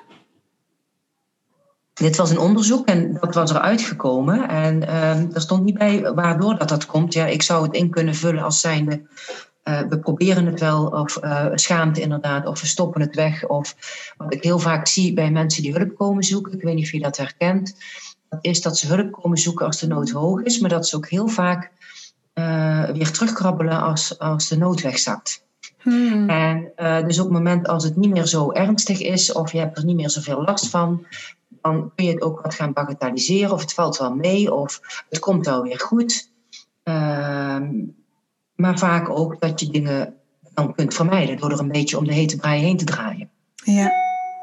Dit 1.93 2.15
was 2.15 2.29
een 2.29 2.39
onderzoek 2.39 2.87
en 2.87 3.17
dat 3.21 3.35
was 3.35 3.51
eruit 3.51 3.81
gekomen. 3.81 4.49
En 4.49 4.81
uh, 4.81 5.35
er 5.35 5.41
stond 5.41 5.63
niet 5.63 5.77
bij 5.77 6.13
waardoor 6.13 6.57
dat, 6.57 6.69
dat 6.69 6.85
komt. 6.85 7.13
Ja, 7.13 7.25
ik 7.25 7.41
zou 7.41 7.63
het 7.63 7.75
in 7.75 7.89
kunnen 7.89 8.15
vullen 8.15 8.43
als 8.43 8.59
zijnde. 8.59 9.01
Uh, 9.63 9.81
we 9.89 9.99
proberen 9.99 10.45
het 10.45 10.59
wel, 10.59 10.85
of 10.85 11.23
uh, 11.23 11.45
schaamte 11.53 12.01
inderdaad, 12.01 12.47
of 12.47 12.61
we 12.61 12.67
stoppen 12.67 13.01
het 13.01 13.15
weg. 13.15 13.47
Of 13.47 13.75
wat 14.17 14.33
ik 14.33 14.43
heel 14.43 14.59
vaak 14.59 14.87
zie 14.87 15.13
bij 15.13 15.31
mensen 15.31 15.63
die 15.63 15.73
hulp 15.73 15.95
komen 15.95 16.23
zoeken, 16.23 16.53
ik 16.53 16.61
weet 16.61 16.75
niet 16.75 16.83
of 16.83 16.91
je 16.91 16.99
dat 16.99 17.17
herkent, 17.17 17.75
dat 18.29 18.39
is 18.41 18.61
dat 18.61 18.77
ze 18.77 18.87
hulp 18.87 19.11
komen 19.11 19.37
zoeken 19.37 19.65
als 19.65 19.79
de 19.79 19.87
nood 19.87 20.09
hoog 20.09 20.41
is, 20.41 20.59
maar 20.59 20.69
dat 20.69 20.87
ze 20.87 20.95
ook 20.95 21.07
heel 21.07 21.27
vaak 21.27 21.71
uh, 22.33 22.83
weer 22.89 23.11
terugkrabbelen 23.11 23.81
als, 23.81 24.19
als 24.19 24.47
de 24.47 24.57
nood 24.57 24.81
wegzakt. 24.81 25.43
Hmm. 25.77 26.29
En 26.29 26.71
uh, 26.77 27.03
dus 27.03 27.19
op 27.19 27.25
het 27.25 27.33
moment 27.33 27.67
als 27.67 27.83
het 27.83 27.95
niet 27.95 28.11
meer 28.11 28.25
zo 28.25 28.51
ernstig 28.51 29.01
is, 29.01 29.31
of 29.31 29.51
je 29.51 29.57
hebt 29.57 29.77
er 29.77 29.85
niet 29.85 29.95
meer 29.95 30.09
zoveel 30.09 30.43
last 30.43 30.69
van, 30.69 31.05
dan 31.61 31.91
kun 31.95 32.05
je 32.05 32.11
het 32.11 32.21
ook 32.21 32.41
wat 32.41 32.53
gaan 32.55 32.73
bagatelliseren, 32.73 33.51
of 33.51 33.61
het 33.61 33.73
valt 33.73 33.97
wel 33.97 34.15
mee, 34.15 34.53
of 34.53 34.79
het 35.09 35.19
komt 35.19 35.45
wel 35.45 35.61
weer 35.61 35.79
goed. 35.79 36.29
Uh, 36.83 37.57
maar 38.55 38.77
vaak 38.77 39.09
ook 39.09 39.39
dat 39.39 39.59
je 39.59 39.69
dingen 39.69 40.13
dan 40.53 40.75
kunt 40.75 40.93
vermijden 40.93 41.37
door 41.37 41.51
er 41.51 41.59
een 41.59 41.71
beetje 41.71 41.97
om 41.97 42.05
de 42.05 42.13
hete 42.13 42.35
brei 42.35 42.61
heen 42.61 42.77
te 42.77 42.85
draaien. 42.85 43.29
Ja, 43.55 43.91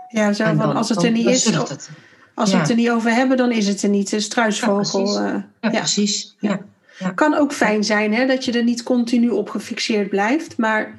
ja 0.09 0.33
zo 0.33 0.43
En 0.43 0.57
van 0.57 0.67
dan- 0.67 0.77
als 0.77 0.89
het 0.89 1.03
er 1.03 1.11
niet 1.11 1.27
is, 1.27 1.45
het. 1.45 1.91
Als 2.35 2.53
we 2.53 2.57
het 2.59 2.71
er 2.71 2.77
niet 2.77 2.91
over 2.91 3.11
hebben, 3.11 3.37
dan 3.37 3.51
is 3.53 3.69
het 3.69 3.83
er 3.83 3.89
niet. 3.89 4.13
Een 4.13 4.19
Ja, 4.19 4.25
struisvogel. 4.25 5.03
precies. 5.03 5.17
eh, 5.17 5.73
Ja, 5.73 5.79
precies. 5.79 6.37
Ja. 6.41 6.61
Kan 7.15 7.35
ook 7.35 7.53
fijn 7.53 7.85
zijn 7.85 8.15
hè, 8.15 8.27
dat 8.27 8.45
je 8.45 8.53
er 8.53 8.65
niet 8.65 8.83
continu 8.83 9.29
op 9.29 9.49
gefixeerd 9.51 10.09
blijft, 10.09 10.57
maar 10.59 10.95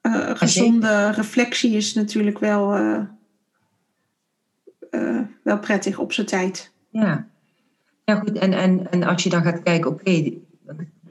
eh, 0.00 0.30
gezonde 0.34 1.10
reflectie 1.10 1.76
is 1.76 1.94
natuurlijk 1.94 2.38
wel, 2.38 2.74
eh, 4.90 5.18
wel 5.42 5.58
prettig 5.58 5.98
op 5.98 6.12
zijn 6.12 6.26
tijd. 6.26 6.70
Ja, 6.90 7.26
ja 8.04 8.14
goed. 8.14 8.38
En, 8.38 8.52
en, 8.52 8.90
en 8.90 9.02
als 9.02 9.22
je 9.22 9.28
dan 9.28 9.42
gaat 9.42 9.62
kijken, 9.62 9.90
oké, 9.90 10.32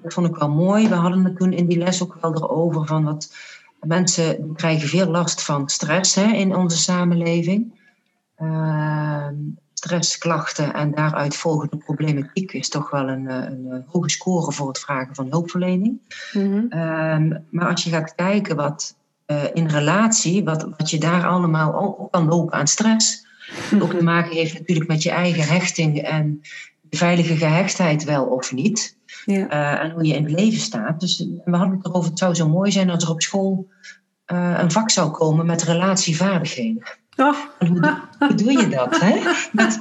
dat 0.01 0.13
vond 0.13 0.27
ik 0.27 0.35
wel 0.35 0.49
mooi. 0.49 0.87
We 0.87 0.95
hadden 0.95 1.23
het 1.25 1.37
toen 1.37 1.53
in 1.53 1.67
die 1.67 1.77
les 1.77 2.01
ook 2.03 2.17
wel 2.21 2.35
erover 2.35 2.85
van 2.85 3.03
wat 3.03 3.33
mensen 3.81 4.53
krijgen 4.55 4.87
veel 4.87 5.07
last 5.07 5.43
van 5.43 5.69
stress 5.69 6.15
hè, 6.15 6.31
in 6.31 6.55
onze 6.55 6.77
samenleving. 6.77 7.71
Uh, 8.41 9.27
stressklachten 9.73 10.73
en 10.73 10.91
daaruit 10.91 11.35
volgende 11.35 11.77
problematiek 11.77 12.53
is 12.53 12.69
toch 12.69 12.89
wel 12.89 13.09
een, 13.09 13.29
een, 13.29 13.65
een 13.71 13.85
hoge 13.87 14.09
score 14.09 14.51
voor 14.51 14.67
het 14.67 14.79
vragen 14.79 15.15
van 15.15 15.27
hulpverlening. 15.29 15.99
Mhm. 16.33 16.79
Um, 16.79 17.45
maar 17.49 17.67
als 17.69 17.83
je 17.83 17.89
gaat 17.89 18.15
kijken 18.15 18.55
wat 18.55 18.95
uh, 19.27 19.43
in 19.53 19.67
relatie, 19.67 20.43
wat, 20.43 20.69
wat 20.77 20.89
je 20.89 20.97
daar 20.97 21.25
allemaal 21.25 21.71
op 21.71 22.11
kan 22.11 22.27
lopen 22.27 22.53
aan 22.53 22.67
stress, 22.67 23.25
ook 23.81 23.93
te 23.93 24.03
maken 24.03 24.35
heeft 24.35 24.59
natuurlijk 24.59 24.87
met 24.87 25.03
je 25.03 25.11
eigen 25.11 25.53
hechting 25.53 26.01
en 26.01 26.41
de 26.81 26.97
veilige 26.97 27.37
gehechtheid 27.37 28.03
wel 28.03 28.25
of 28.25 28.53
niet. 28.53 28.97
Ja. 29.25 29.51
Uh, 29.51 29.83
en 29.83 29.91
hoe 29.91 30.05
je 30.05 30.15
in 30.15 30.23
het 30.23 30.39
leven 30.39 30.59
staat. 30.59 30.99
Dus 30.99 31.17
we 31.45 31.55
hadden 31.55 31.77
het 31.77 31.85
erover, 31.85 32.09
het 32.09 32.19
zou 32.19 32.35
zo 32.35 32.49
mooi 32.49 32.71
zijn 32.71 32.89
als 32.89 33.03
er 33.03 33.09
op 33.09 33.21
school 33.21 33.67
uh, 34.31 34.57
een 34.57 34.71
vak 34.71 34.89
zou 34.89 35.11
komen 35.11 35.45
met 35.45 35.63
relatievaardigheden. 35.63 36.83
Oh. 37.17 37.35
Hoe, 37.59 37.97
hoe 38.19 38.33
doe 38.35 38.51
je 38.51 38.67
dat? 38.67 38.99
Hè? 38.99 39.19
Met, 39.51 39.79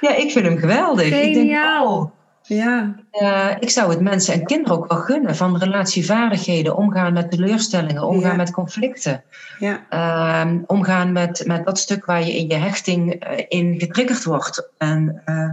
ja, 0.00 0.14
ik 0.14 0.30
vind 0.30 0.44
hem 0.46 0.58
geweldig. 0.58 1.08
Geniaal. 1.08 1.96
Oh, 1.98 2.10
Ja. 2.42 2.94
uh, 3.12 3.50
ik 3.60 3.70
zou 3.70 3.90
het 3.90 4.00
mensen 4.00 4.34
en 4.34 4.44
kinderen 4.44 4.76
ook 4.76 4.88
wel 4.92 4.98
gunnen 4.98 5.36
van 5.36 5.58
relatievaardigheden, 5.58 6.76
omgaan 6.76 7.12
met 7.12 7.30
teleurstellingen, 7.30 8.02
omgaan 8.02 8.30
Ja. 8.30 8.36
met 8.36 8.50
conflicten, 8.50 9.22
Ja. 9.58 9.80
uh, 9.90 10.52
omgaan 10.66 11.12
met, 11.12 11.42
met 11.46 11.64
dat 11.64 11.78
stuk 11.78 12.04
waar 12.04 12.24
je 12.24 12.36
in 12.36 12.48
je 12.48 12.54
hechting 12.54 13.28
uh, 13.30 13.38
in 13.48 13.74
getriggerd 13.80 14.24
wordt. 14.24 14.68
En 14.78 15.22
uh, 15.26 15.50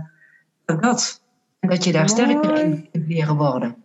dat. 0.81 1.21
En 1.59 1.69
dat 1.69 1.83
je 1.83 1.91
daar 1.91 2.05
Mooi. 2.05 2.13
sterker 2.21 2.59
in 2.63 2.87
kunt 2.91 3.07
leren 3.07 3.35
worden. 3.35 3.75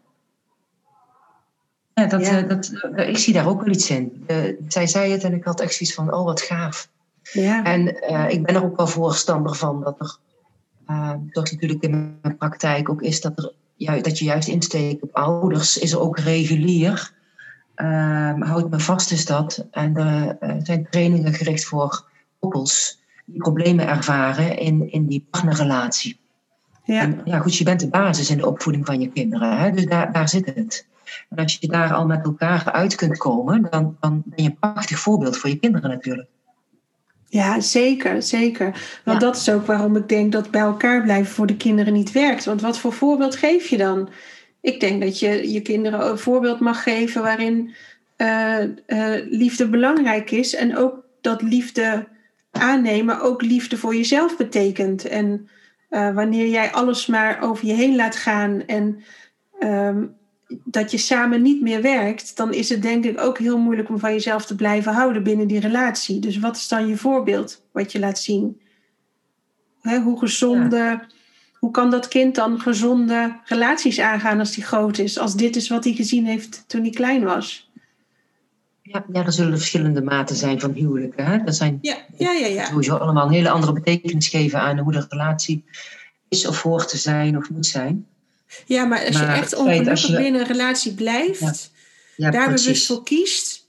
Ja, 2.00 2.06
dat, 2.06 2.26
Ja. 2.26 2.42
dat, 2.42 2.72
ik 2.96 3.18
zie 3.18 3.34
daar 3.34 3.48
ook 3.48 3.62
wel 3.62 3.74
iets 3.74 3.90
in. 3.90 4.26
zij 4.68 4.86
zei 4.86 5.12
het 5.12 5.24
en 5.24 5.34
ik 5.34 5.44
had 5.44 5.60
echt 5.60 5.74
zoiets 5.74 5.94
van, 5.94 6.14
oh 6.14 6.24
wat 6.24 6.40
gaaf. 6.40 6.88
Ja. 7.22 7.64
En 7.64 7.86
ik 8.30 8.42
ben 8.42 8.54
er 8.54 8.64
ook 8.64 8.76
wel 8.76 8.86
voorstander 8.86 9.54
van 9.54 9.82
dat 9.82 10.00
er 10.00 10.18
uh, 10.90 11.12
toch 11.30 11.50
natuurlijk 11.50 11.82
in 11.82 12.18
mijn 12.22 12.36
praktijk 12.36 12.88
ook 12.88 13.02
is 13.02 13.20
dat, 13.20 13.38
er, 13.38 13.52
ja, 13.76 14.00
dat 14.00 14.18
je 14.18 14.24
juist 14.24 14.48
insteekt 14.48 15.02
op 15.02 15.16
ouders, 15.16 15.78
is 15.78 15.92
er 15.92 16.00
ook 16.00 16.18
regulier. 16.18 17.12
Uh, 17.76 18.40
houd 18.40 18.70
me 18.70 18.80
vast 18.80 19.12
is 19.12 19.26
dat. 19.26 19.66
En 19.70 19.96
er 19.96 20.36
zijn 20.62 20.86
trainingen 20.90 21.32
gericht 21.32 21.64
voor 21.64 22.04
koppels 22.38 22.98
die 23.24 23.40
problemen 23.40 23.88
ervaren 23.88 24.58
in, 24.58 24.92
in 24.92 25.06
die 25.06 25.26
partnerrelatie. 25.30 26.18
Ja. 26.84 27.00
En, 27.00 27.20
ja, 27.24 27.38
goed, 27.38 27.56
je 27.56 27.64
bent 27.64 27.80
de 27.80 27.88
basis 27.88 28.30
in 28.30 28.36
de 28.36 28.46
opvoeding 28.46 28.86
van 28.86 29.00
je 29.00 29.08
kinderen, 29.08 29.58
hè? 29.58 29.70
dus 29.70 29.86
daar, 29.86 30.12
daar 30.12 30.28
zit 30.28 30.54
het. 30.54 30.86
En 31.28 31.36
als 31.42 31.56
je 31.60 31.68
daar 31.68 31.92
al 31.92 32.06
met 32.06 32.24
elkaar 32.24 32.72
uit 32.72 32.94
kunt 32.94 33.18
komen, 33.18 33.66
dan, 33.70 33.96
dan 34.00 34.22
ben 34.26 34.44
je 34.44 34.50
een 34.50 34.58
prachtig 34.58 34.98
voorbeeld 34.98 35.36
voor 35.36 35.50
je 35.50 35.58
kinderen 35.58 35.90
natuurlijk. 35.90 36.28
Ja, 37.26 37.60
zeker, 37.60 38.22
zeker. 38.22 39.00
Want 39.04 39.20
Ja. 39.20 39.26
dat 39.26 39.36
is 39.36 39.48
ook 39.48 39.66
waarom 39.66 39.96
ik 39.96 40.08
denk 40.08 40.32
dat 40.32 40.50
bij 40.50 40.60
elkaar 40.60 41.02
blijven 41.02 41.32
voor 41.32 41.46
de 41.46 41.56
kinderen 41.56 41.92
niet 41.92 42.12
werkt. 42.12 42.44
Want 42.44 42.60
wat 42.60 42.78
voor 42.78 42.92
voorbeeld 42.92 43.36
geef 43.36 43.68
je 43.68 43.76
dan? 43.76 44.08
Ik 44.60 44.80
denk 44.80 45.02
dat 45.02 45.18
je 45.18 45.52
je 45.52 45.60
kinderen 45.60 46.06
een 46.10 46.18
voorbeeld 46.18 46.60
mag 46.60 46.82
geven 46.82 47.22
waarin 47.22 47.74
eh, 48.16 48.62
eh, 48.62 49.26
liefde 49.28 49.68
belangrijk 49.68 50.30
is. 50.30 50.54
En 50.54 50.76
ook 50.76 51.04
dat 51.20 51.42
liefde 51.42 52.08
aannemen 52.50 53.20
ook 53.20 53.42
liefde 53.42 53.76
voor 53.76 53.94
jezelf 53.94 54.36
betekent. 54.36 55.04
En 55.04 55.48
uh, 55.90 56.14
wanneer 56.14 56.48
jij 56.48 56.70
alles 56.72 57.06
maar 57.06 57.42
over 57.42 57.66
je 57.66 57.72
heen 57.72 57.96
laat 57.96 58.16
gaan 58.16 58.66
en 58.66 59.02
ehm, 59.58 60.06
dat 60.64 60.90
je 60.90 60.98
samen 60.98 61.42
niet 61.42 61.62
meer 61.62 61.82
werkt, 61.82 62.36
dan 62.36 62.52
is 62.52 62.68
het 62.68 62.82
denk 62.82 63.04
ik 63.04 63.20
ook 63.20 63.38
heel 63.38 63.58
moeilijk 63.58 63.88
om 63.88 63.98
van 63.98 64.12
jezelf 64.12 64.46
te 64.46 64.54
blijven 64.54 64.92
houden 64.92 65.22
binnen 65.22 65.46
die 65.46 65.60
relatie. 65.60 66.18
Dus 66.18 66.38
wat 66.38 66.56
is 66.56 66.68
dan 66.68 66.86
je 66.86 66.96
voorbeeld 66.96 67.62
wat 67.72 67.92
je 67.92 67.98
laat 67.98 68.18
zien? 68.18 68.60
hoe 69.82 70.18
gezonde, 70.18 71.00
hoe 71.58 71.70
kan 71.70 71.90
dat 71.90 72.08
kind 72.08 72.34
dan 72.34 72.60
gezonde 72.60 73.36
relaties 73.44 74.00
aangaan 74.00 74.38
als 74.38 74.54
die 74.54 74.64
groot 74.64 74.98
is, 74.98 75.18
als 75.18 75.34
dit 75.34 75.56
is 75.56 75.68
wat 75.68 75.84
hij 75.84 75.92
gezien 75.92 76.26
heeft 76.26 76.64
toen 76.66 76.80
hij 76.80 76.90
klein 76.90 77.24
was? 77.24 77.70
Ja, 78.82 79.04
ja, 79.12 79.24
er 79.24 79.32
zullen 79.32 79.58
verschillende 79.58 80.02
maten 80.02 80.36
zijn 80.36 80.60
van 80.60 80.72
huwelijken. 80.72 81.26
Hè? 81.26 81.44
Dat 81.44 81.56
zijn 81.56 81.78
ja, 81.80 81.96
ja, 82.16 82.32
ja, 82.32 82.46
ja. 82.46 82.64
sowieso 82.64 82.96
allemaal 82.96 83.26
een 83.26 83.32
hele 83.32 83.50
andere 83.50 83.72
betekenis 83.72 84.28
geven 84.28 84.60
aan 84.60 84.78
hoe 84.78 84.92
de 84.92 85.06
relatie 85.08 85.64
is 86.28 86.46
of 86.46 86.62
hoort 86.62 86.88
te 86.88 86.96
zijn 86.96 87.36
of 87.36 87.50
moet 87.50 87.66
zijn. 87.66 88.06
Ja, 88.64 88.84
maar 88.84 89.06
als 89.06 89.16
je 89.16 89.24
echt 89.24 89.54
ongelukkig 89.54 90.06
je... 90.06 90.16
binnen 90.16 90.40
een 90.40 90.46
relatie 90.46 90.94
blijft, 90.94 91.70
ja. 92.16 92.30
daar 92.30 92.52
bewust 92.52 92.86
voor 92.86 93.02
kiest, 93.02 93.66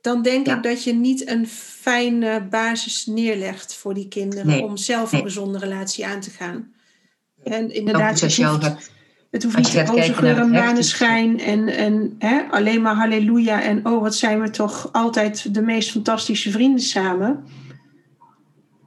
dan 0.00 0.22
denk 0.22 0.46
ik 0.46 0.62
dat 0.62 0.84
je 0.84 0.94
niet 0.94 1.28
een 1.28 1.48
fijne 1.48 2.46
basis 2.50 3.06
neerlegt 3.06 3.74
voor 3.74 3.94
die 3.94 4.08
kinderen 4.08 4.62
om 4.62 4.76
zelf 4.76 5.12
een 5.12 5.22
gezonde 5.22 5.58
relatie 5.58 6.06
aan 6.06 6.20
te 6.20 6.30
gaan. 6.30 6.72
En 7.44 7.74
inderdaad, 7.74 8.20
het 8.20 8.36
hoeft, 8.36 8.90
het 9.30 9.42
hoeft 9.42 9.56
niet 9.56 9.88
roze 9.88 10.14
geur 10.14 10.38
en 10.38 10.50
maneschijn 10.50 11.40
en, 11.40 11.68
en 11.68 12.14
hè, 12.18 12.42
alleen 12.50 12.82
maar 12.82 12.94
halleluja 12.94 13.62
en 13.62 13.86
oh 13.86 14.02
wat 14.02 14.14
zijn 14.14 14.40
we 14.40 14.50
toch 14.50 14.88
altijd 14.92 15.54
de 15.54 15.62
meest 15.62 15.90
fantastische 15.90 16.50
vrienden 16.50 16.84
samen. 16.84 17.44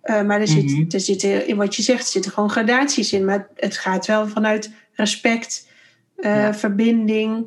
Uh, 0.04 0.22
maar 0.22 0.40
er, 0.40 0.48
zit, 0.48 0.64
mm 0.64 0.86
er 0.90 1.00
zitten, 1.00 1.48
in 1.48 1.56
wat 1.56 1.76
je 1.76 1.82
zegt, 1.82 2.04
er 2.04 2.12
zitten 2.12 2.32
gewoon 2.32 2.50
gradaties 2.50 3.14
in. 3.14 3.26
Maar 3.26 3.48
het 3.56 3.78
gaat 3.78 4.06
wel 4.06 4.28
vanuit 4.28 4.72
respect, 5.02 5.70
uh, 6.18 6.54
verbinding 6.54 7.46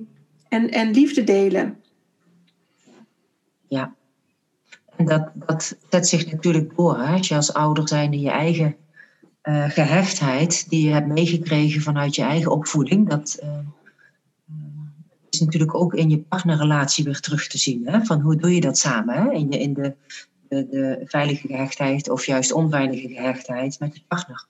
en, 0.48 0.70
en 0.70 0.90
liefde 0.90 1.24
delen. 1.24 1.76
Ja, 3.68 3.94
en 4.96 5.04
dat, 5.04 5.32
dat 5.46 5.76
zet 5.90 6.08
zich 6.08 6.32
natuurlijk 6.32 6.76
door. 6.76 6.98
Hè? 6.98 7.12
Als 7.12 7.28
je 7.28 7.34
als 7.34 7.52
ouder 7.52 7.88
zijnde 7.88 8.20
je 8.20 8.30
eigen 8.30 8.76
uh, 9.44 9.70
gehechtheid 9.70 10.70
die 10.70 10.86
je 10.86 10.92
hebt 10.92 11.06
meegekregen 11.06 11.80
vanuit 11.80 12.14
je 12.14 12.22
eigen 12.22 12.50
opvoeding, 12.50 13.08
dat 13.08 13.38
uh, 13.42 13.58
is 15.30 15.40
natuurlijk 15.40 15.74
ook 15.74 15.94
in 15.94 16.10
je 16.10 16.18
partnerrelatie 16.18 17.04
weer 17.04 17.20
terug 17.20 17.46
te 17.46 17.58
zien. 17.58 17.88
Hè? 17.88 18.04
Van 18.04 18.20
hoe 18.20 18.36
doe 18.36 18.54
je 18.54 18.60
dat 18.60 18.78
samen? 18.78 19.14
Hè? 19.14 19.32
In, 19.32 19.50
je, 19.50 19.58
in 19.58 19.74
de, 19.74 19.94
de, 20.48 20.68
de, 20.68 21.02
veilige 21.04 21.46
gehechtheid 21.46 22.10
of 22.10 22.26
juist 22.26 22.52
onveilige 22.52 23.08
gehechtheid 23.08 23.80
met 23.80 23.94
je 23.94 24.02
partner. 24.08 24.46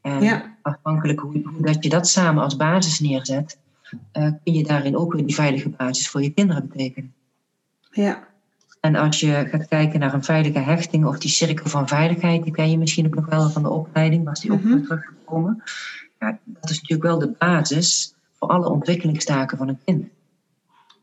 En 0.00 0.56
afhankelijk 0.62 1.20
hoe, 1.20 1.42
hoe, 1.44 1.62
dat 1.62 1.84
je 1.84 1.88
dat 1.88 2.08
samen 2.08 2.42
als 2.42 2.56
basis 2.56 3.00
neerzet, 3.00 3.58
uh, 3.92 4.30
kun 4.44 4.54
je 4.54 4.64
daarin 4.64 4.96
ook 4.96 5.12
weer 5.12 5.26
die 5.26 5.34
veilige 5.34 5.68
basis 5.68 6.08
voor 6.08 6.22
je 6.22 6.30
kinderen 6.30 6.68
betekenen. 6.68 7.14
Ja. 7.90 8.26
En 8.80 8.96
als 8.96 9.20
je 9.20 9.46
gaat 9.50 9.68
kijken 9.68 10.00
naar 10.00 10.14
een 10.14 10.24
veilige 10.24 10.58
hechting 10.58 11.06
of 11.06 11.18
die 11.18 11.30
cirkel 11.30 11.68
van 11.68 11.88
veiligheid, 11.88 12.42
die 12.42 12.52
ken 12.52 12.70
je 12.70 12.78
misschien 12.78 13.06
ook 13.06 13.14
nog 13.14 13.26
wel 13.26 13.50
van 13.50 13.62
de 13.62 13.68
opleiding, 13.68 14.24
was 14.24 14.40
die 14.40 14.52
ook 14.52 14.62
mm 14.62 14.84
teruggekomen. 14.84 15.62
Ja, 16.20 16.38
dat 16.44 16.70
is 16.70 16.80
natuurlijk 16.80 17.08
wel 17.08 17.18
de 17.18 17.34
basis 17.38 18.14
voor 18.32 18.48
alle 18.48 18.68
ontwikkelingstaken 18.68 19.58
van 19.58 19.68
een 19.68 19.78
kind. 19.84 20.06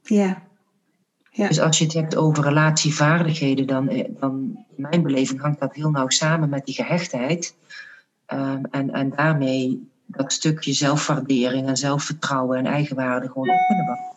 Ja. 0.04 0.42
ja. 1.32 1.48
Dus 1.48 1.60
als 1.60 1.78
je 1.78 1.84
het 1.84 1.94
hebt 1.94 2.16
over 2.16 2.44
relatievaardigheden, 2.44 3.68
dan, 3.68 3.90
eh, 3.90 4.10
dan 4.20 4.66
in 4.76 4.82
mijn 4.90 5.02
beleving 5.02 5.42
hangt 5.42 5.60
dat 5.60 5.76
heel 5.76 5.92
nauw 5.92 6.10
samen 6.10 6.50
met 6.50 6.66
die 6.66 6.76
gehechtheid. 6.76 7.56
Um, 8.34 8.66
en, 8.72 8.92
en 8.94 9.10
daarmee 9.10 9.90
dat 10.06 10.34
stukje 10.34 10.74
zelfwaardering 10.74 11.68
en 11.68 11.78
zelfvertrouwen 11.78 12.58
en 12.58 12.66
eigenwaarde 12.66 13.28
gewoon 13.28 13.50
op 13.50 13.66
kunnen 13.68 13.86
bouwen. 13.86 14.16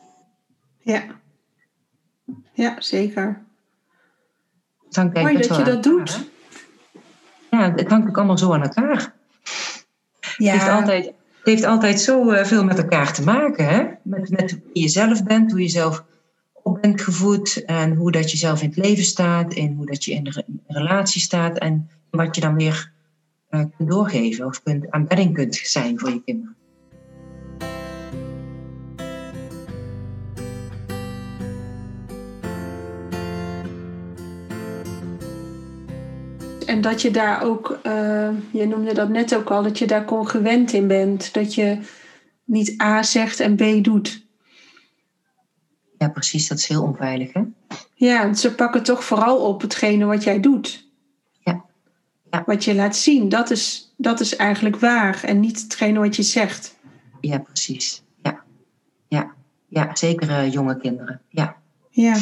Ja. 0.78 1.02
Ja, 2.52 2.80
zeker. 2.80 3.42
Het 4.86 4.96
hangt 4.96 5.14
Mooi 5.14 5.36
dat 5.36 5.56
je 5.56 5.62
dat 5.62 5.82
doet. 5.82 6.28
Ja, 7.50 7.72
het 7.74 7.88
hangt 7.88 8.08
ook 8.08 8.16
allemaal 8.16 8.38
zo 8.38 8.52
aan 8.52 8.62
elkaar. 8.62 9.12
Ja. 10.36 10.52
Het, 10.52 10.62
heeft 10.62 10.68
altijd, 10.68 11.04
het 11.06 11.44
heeft 11.44 11.64
altijd 11.64 12.00
zo 12.00 12.30
eh, 12.30 12.44
veel 12.44 12.64
met 12.64 12.78
elkaar 12.78 13.12
te 13.12 13.22
maken. 13.22 13.68
Hè? 13.68 13.86
Met, 14.02 14.30
met 14.30 14.50
wie 14.50 14.82
je 14.82 14.88
zelf 14.88 15.22
bent, 15.22 15.50
hoe 15.50 15.60
je 15.60 15.68
zelf 15.68 16.04
op 16.52 16.78
bent 16.80 17.00
gevoed. 17.00 17.64
En 17.64 17.94
hoe 17.94 18.10
dat 18.10 18.30
je 18.30 18.36
zelf 18.36 18.62
in 18.62 18.68
het 18.68 18.76
leven 18.76 19.04
staat. 19.04 19.54
En 19.54 19.74
hoe 19.74 19.86
dat 19.86 20.04
je 20.04 20.12
in 20.12 20.24
de 20.24 20.44
relatie 20.66 21.20
staat. 21.20 21.58
En 21.58 21.90
wat 22.10 22.34
je 22.34 22.40
dan 22.40 22.54
weer 22.54 22.92
kunt 23.58 23.90
doorgeven. 23.90 24.46
Of 24.46 24.62
kunt, 24.62 24.90
aanbedding 24.90 25.34
kunt 25.34 25.54
zijn 25.54 25.98
voor 25.98 26.10
je 26.10 26.22
kinderen. 26.22 26.56
En 36.66 36.80
dat 36.80 37.02
je 37.02 37.10
daar 37.10 37.42
ook, 37.42 37.78
uh, 37.86 38.28
je 38.52 38.66
noemde 38.66 38.94
dat 38.94 39.08
net 39.08 39.36
ook 39.36 39.50
al, 39.50 39.62
dat 39.62 39.78
je 39.78 39.86
daar 39.86 40.04
congruent 40.04 40.72
in 40.72 40.86
bent. 40.86 41.34
Dat 41.34 41.54
je 41.54 41.78
niet 42.44 42.80
A 42.82 43.02
zegt 43.02 43.40
en 43.40 43.56
B 43.56 43.84
doet. 43.84 44.26
Ja, 45.98 46.08
precies. 46.08 46.48
Dat 46.48 46.58
is 46.58 46.66
heel 46.66 46.82
onveilig, 46.82 47.32
hè? 47.32 47.42
Ja, 47.94 48.34
ze 48.34 48.54
pakken 48.54 48.82
toch 48.82 49.04
vooral 49.04 49.36
op 49.36 49.60
hetgene 49.60 50.04
wat 50.04 50.24
jij 50.24 50.40
doet. 50.40 50.83
Ja. 52.34 52.42
Wat 52.46 52.64
je 52.64 52.74
laat 52.74 52.96
zien, 52.96 53.28
dat 53.28 53.50
is, 53.50 53.92
dat 53.96 54.20
is 54.20 54.36
eigenlijk 54.36 54.76
waar. 54.76 55.24
En 55.24 55.40
niet 55.40 55.62
hetgene 55.62 55.98
wat 55.98 56.16
je 56.16 56.22
zegt. 56.22 56.76
Ja, 57.20 57.38
precies. 57.38 58.02
Ja. 58.22 58.42
Ja, 59.08 59.34
ja 59.68 59.96
zeker 59.96 60.28
uh, 60.28 60.52
jonge 60.52 60.76
kinderen. 60.76 61.20
Ja. 61.28 61.56
Ja. 61.90 62.16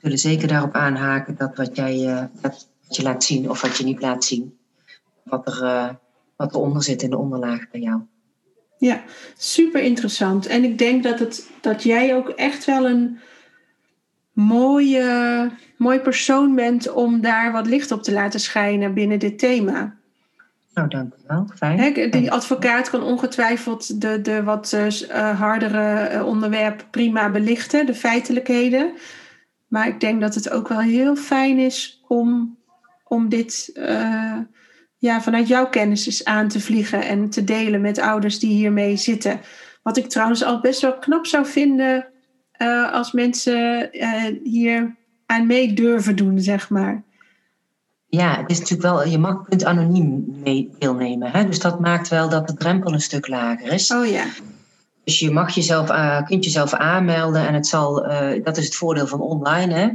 Zullen 0.00 0.18
zeker 0.18 0.48
daarop 0.48 0.74
aanhaken 0.74 1.36
dat 1.36 1.56
wat 1.56 1.76
jij... 1.76 1.98
Uh, 1.98 2.24
dat 2.40 2.68
je 2.88 3.02
laat 3.02 3.24
zien 3.24 3.50
of 3.50 3.60
wat 3.60 3.76
je 3.76 3.84
niet 3.84 4.00
laat 4.00 4.24
zien. 4.24 4.58
Wat 5.22 5.46
er, 5.46 5.62
uh, 5.62 5.88
wat 6.36 6.54
eronder 6.54 6.82
zit 6.82 7.02
in 7.02 7.10
de 7.10 7.18
onderlaag 7.18 7.70
bij 7.70 7.80
jou. 7.80 8.00
Ja, 8.78 9.02
super 9.36 9.82
interessant. 9.82 10.46
En 10.46 10.64
ik 10.64 10.78
denk 10.78 11.02
dat, 11.02 11.18
het, 11.18 11.50
dat 11.60 11.82
jij 11.82 12.16
ook 12.16 12.28
echt 12.28 12.64
wel 12.64 12.86
een 12.86 13.18
mooie, 14.32 15.50
mooi 15.76 15.98
persoon 15.98 16.54
bent 16.54 16.92
om 16.92 17.20
daar 17.20 17.52
wat 17.52 17.66
licht 17.66 17.92
op 17.92 18.02
te 18.02 18.12
laten 18.12 18.40
schijnen 18.40 18.94
binnen 18.94 19.18
dit 19.18 19.38
thema. 19.38 19.94
Nou, 20.74 20.88
dank 20.88 21.14
u 21.14 21.16
wel. 21.26 21.46
Fijn. 21.56 22.10
die 22.10 22.30
advocaat 22.30 22.90
kan 22.90 23.02
ongetwijfeld 23.02 24.00
de, 24.00 24.20
de 24.20 24.42
wat 24.42 24.72
uh, 24.72 25.40
hardere 25.40 26.14
uh, 26.14 26.26
onderwerpen 26.26 26.90
prima 26.90 27.30
belichten, 27.30 27.86
de 27.86 27.94
feitelijkheden. 27.94 28.92
Maar 29.68 29.86
ik 29.86 30.00
denk 30.00 30.20
dat 30.20 30.34
het 30.34 30.50
ook 30.50 30.68
wel 30.68 30.80
heel 30.80 31.16
fijn 31.16 31.58
is 31.58 32.02
om 32.08 32.56
om 33.04 33.28
dit 33.28 33.70
uh, 33.74 34.38
ja, 34.98 35.20
vanuit 35.20 35.48
jouw 35.48 35.68
kennis 35.68 36.06
eens 36.06 36.24
aan 36.24 36.48
te 36.48 36.60
vliegen 36.60 37.02
en 37.02 37.30
te 37.30 37.44
delen 37.44 37.80
met 37.80 37.98
ouders 37.98 38.38
die 38.38 38.52
hiermee 38.52 38.96
zitten. 38.96 39.40
Wat 39.82 39.96
ik 39.96 40.08
trouwens 40.08 40.44
al 40.44 40.60
best 40.60 40.80
wel 40.80 40.98
knap 40.98 41.26
zou 41.26 41.46
vinden 41.46 42.11
uh, 42.62 42.92
als 42.92 43.12
mensen 43.12 43.88
uh, 43.92 44.24
hier 44.44 44.96
aan 45.26 45.46
mee 45.46 45.72
durven 45.72 46.16
doen, 46.16 46.40
zeg 46.40 46.70
maar. 46.70 47.02
Ja, 48.06 48.36
het 48.36 48.50
is 48.50 48.58
natuurlijk 48.58 48.88
wel, 48.88 49.06
je 49.06 49.18
mag, 49.18 49.44
kunt 49.48 49.64
anoniem 49.64 50.24
mee 50.42 50.70
deelnemen. 50.78 51.30
Hè? 51.30 51.46
Dus 51.46 51.58
dat 51.58 51.80
maakt 51.80 52.08
wel 52.08 52.28
dat 52.28 52.46
de 52.46 52.54
drempel 52.54 52.92
een 52.92 53.00
stuk 53.00 53.28
lager 53.28 53.72
is. 53.72 53.92
Oh 53.92 54.06
ja. 54.06 54.24
Dus 55.04 55.18
je 55.18 55.30
mag 55.30 55.54
jezelf, 55.54 55.90
uh, 55.90 56.22
kunt 56.22 56.44
jezelf 56.44 56.74
aanmelden 56.74 57.46
en 57.46 57.54
het 57.54 57.66
zal, 57.66 57.94
dat 58.42 58.56
is 58.56 58.64
het 58.64 58.74
voordeel 58.74 59.06
van 59.06 59.20
online. 59.20 59.74
Hè? 59.74 59.88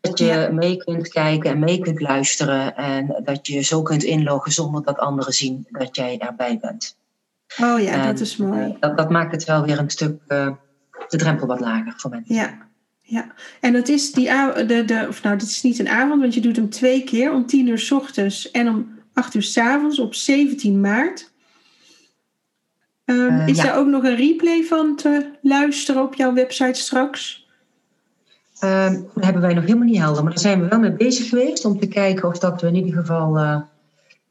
Dat 0.00 0.18
je 0.18 0.48
mee 0.52 0.76
kunt 0.76 1.08
kijken 1.08 1.50
en 1.50 1.58
mee 1.58 1.78
kunt 1.78 2.00
luisteren. 2.00 2.76
En 2.76 3.20
dat 3.24 3.46
je 3.46 3.60
zo 3.60 3.82
kunt 3.82 4.02
inloggen 4.02 4.52
zonder 4.52 4.82
dat 4.82 4.98
anderen 4.98 5.32
zien 5.32 5.66
dat 5.70 5.96
jij 5.96 6.18
erbij 6.18 6.58
bent. 6.60 6.96
Oh 7.60 7.80
ja, 7.80 8.06
dat 8.06 8.20
is 8.20 8.36
mooi. 8.36 8.76
Dat, 8.80 8.96
dat, 8.96 9.10
maakt 9.10 9.32
het 9.32 9.44
wel 9.44 9.62
weer 9.64 9.78
een 9.78 9.90
stuk 9.90 10.22
de 11.08 11.16
drempel 11.16 11.46
wat 11.46 11.60
lager 11.60 11.94
voor 11.96 12.10
mensen. 12.10 12.34
Ja, 12.34 12.58
ja. 13.00 13.34
En 13.60 13.72
dat 13.72 13.88
is 13.88 14.12
die 14.12 14.26
de, 14.26 14.82
de, 14.86 15.06
of 15.08 15.22
nou, 15.22 15.38
dit 15.38 15.48
is 15.48 15.62
niet 15.62 15.78
een 15.78 15.88
avond, 15.88 16.20
want 16.20 16.34
je 16.34 16.40
doet 16.40 16.56
hem 16.56 16.70
twee 16.70 17.04
keer 17.04 17.32
om 17.32 17.46
tien 17.46 17.66
uur 17.66 17.78
s 17.78 17.90
ochtends 17.90 18.50
en 18.50 18.68
om 18.68 18.88
acht 19.12 19.34
uur 19.34 19.42
s 19.42 19.58
avonds 19.58 19.98
op 19.98 20.14
17 20.14 20.80
maart. 20.80 21.30
Um, 23.04 23.40
is 23.40 23.56
ja. 23.56 23.68
er 23.68 23.74
ook 23.74 23.86
nog 23.86 24.04
een 24.04 24.16
replay 24.16 24.64
van 24.64 24.96
te 24.96 25.30
luisteren 25.42 26.02
op 26.02 26.14
jouw 26.14 26.32
website 26.32 26.80
straks? 26.80 27.46
Uh, 28.64 28.90
dat 29.14 29.24
hebben 29.24 29.42
wij 29.42 29.54
nog 29.54 29.64
helemaal 29.64 29.86
niet 29.86 29.98
helder. 29.98 30.22
Maar 30.22 30.32
daar 30.32 30.42
zijn 30.42 30.60
we 30.60 30.68
wel 30.68 30.78
mee 30.78 30.92
bezig 30.92 31.28
geweest 31.28 31.64
om 31.64 31.80
te 31.80 31.86
kijken 31.86 32.28
of 32.28 32.38
dat 32.38 32.60
we 32.60 32.66
in 32.66 32.74
ieder 32.74 32.92
geval 32.92 33.38
uh, 33.38 33.60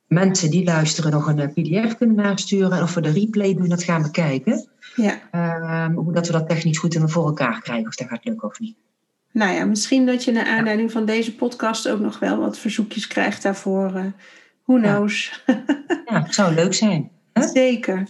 mensen 0.07 0.51
die 0.51 0.63
luisteren 0.63 1.11
nog 1.11 1.27
een 1.27 1.37
uh, 1.37 1.47
pdf 1.47 1.95
kunnen 1.97 2.15
nasturen. 2.15 2.71
En 2.71 2.83
of 2.83 2.93
we 2.93 3.01
de 3.01 3.11
replay 3.11 3.53
doen, 3.53 3.69
dat 3.69 3.83
gaan 3.83 4.03
we 4.03 4.11
kijken. 4.11 4.67
Ja. 4.95 5.19
Uh, 5.31 5.95
hoe 5.95 6.13
dat 6.13 6.27
we 6.27 6.33
dat 6.33 6.49
technisch 6.49 6.77
goed 6.77 6.95
in 6.95 7.09
voor 7.09 7.25
elkaar 7.25 7.61
krijgen. 7.61 7.87
Of 7.87 7.95
dat 7.95 8.07
gaat 8.07 8.25
lukken 8.25 8.47
of 8.47 8.59
niet. 8.59 8.75
Nou 9.31 9.53
ja, 9.53 9.65
misschien 9.65 10.05
dat 10.05 10.23
je 10.23 10.31
naar 10.31 10.47
aanleiding 10.47 10.91
van 10.91 11.05
deze 11.05 11.35
podcast 11.35 11.89
ook 11.89 11.99
nog 11.99 12.19
wel 12.19 12.37
wat 12.37 12.57
verzoekjes 12.57 13.07
krijgt 13.07 13.43
daarvoor. 13.43 13.91
Uh, 13.95 14.05
who 14.65 14.79
knows? 14.79 15.31
Ja, 16.05 16.23
het 16.23 16.33
zou 16.33 16.53
leuk 16.53 16.73
zijn. 16.73 17.11
Hè? 17.33 17.47
Zeker. 17.47 18.07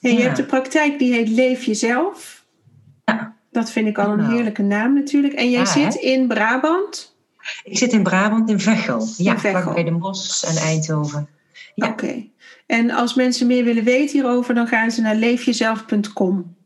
En 0.00 0.14
je 0.14 0.22
hebt 0.22 0.36
de 0.36 0.44
praktijk 0.44 0.98
die 0.98 1.12
heet 1.12 1.28
Leef 1.28 1.64
Jezelf. 1.64 2.44
Ja. 3.04 3.36
Dat 3.50 3.70
vind 3.70 3.86
ik 3.86 3.98
al 3.98 4.10
een 4.10 4.18
nou. 4.18 4.34
heerlijke 4.34 4.62
naam 4.62 4.94
natuurlijk. 4.94 5.34
En 5.34 5.50
jij 5.50 5.66
zit 5.66 5.94
in 5.94 6.28
Brabant? 6.28 7.16
Ik 7.64 7.78
zit 7.78 7.92
in 7.92 8.02
Brabant 8.02 8.50
in 8.50 8.60
Veghel. 8.60 9.08
Ja, 9.16 9.38
Veghel. 9.38 9.72
bij 9.72 9.84
de 9.84 9.92
Bos 9.92 10.44
en 10.44 10.56
Eindhoven. 10.56 11.28
Oké. 11.74 12.24
En 12.66 12.90
als 12.90 13.14
mensen 13.14 13.46
meer 13.46 13.64
willen 13.64 13.84
weten 13.84 14.12
hierover, 14.12 14.54
dan 14.54 14.66
gaan 14.66 14.90
ze 14.90 15.00
naar 15.00 15.14
leefjezelf.com. 15.14 16.56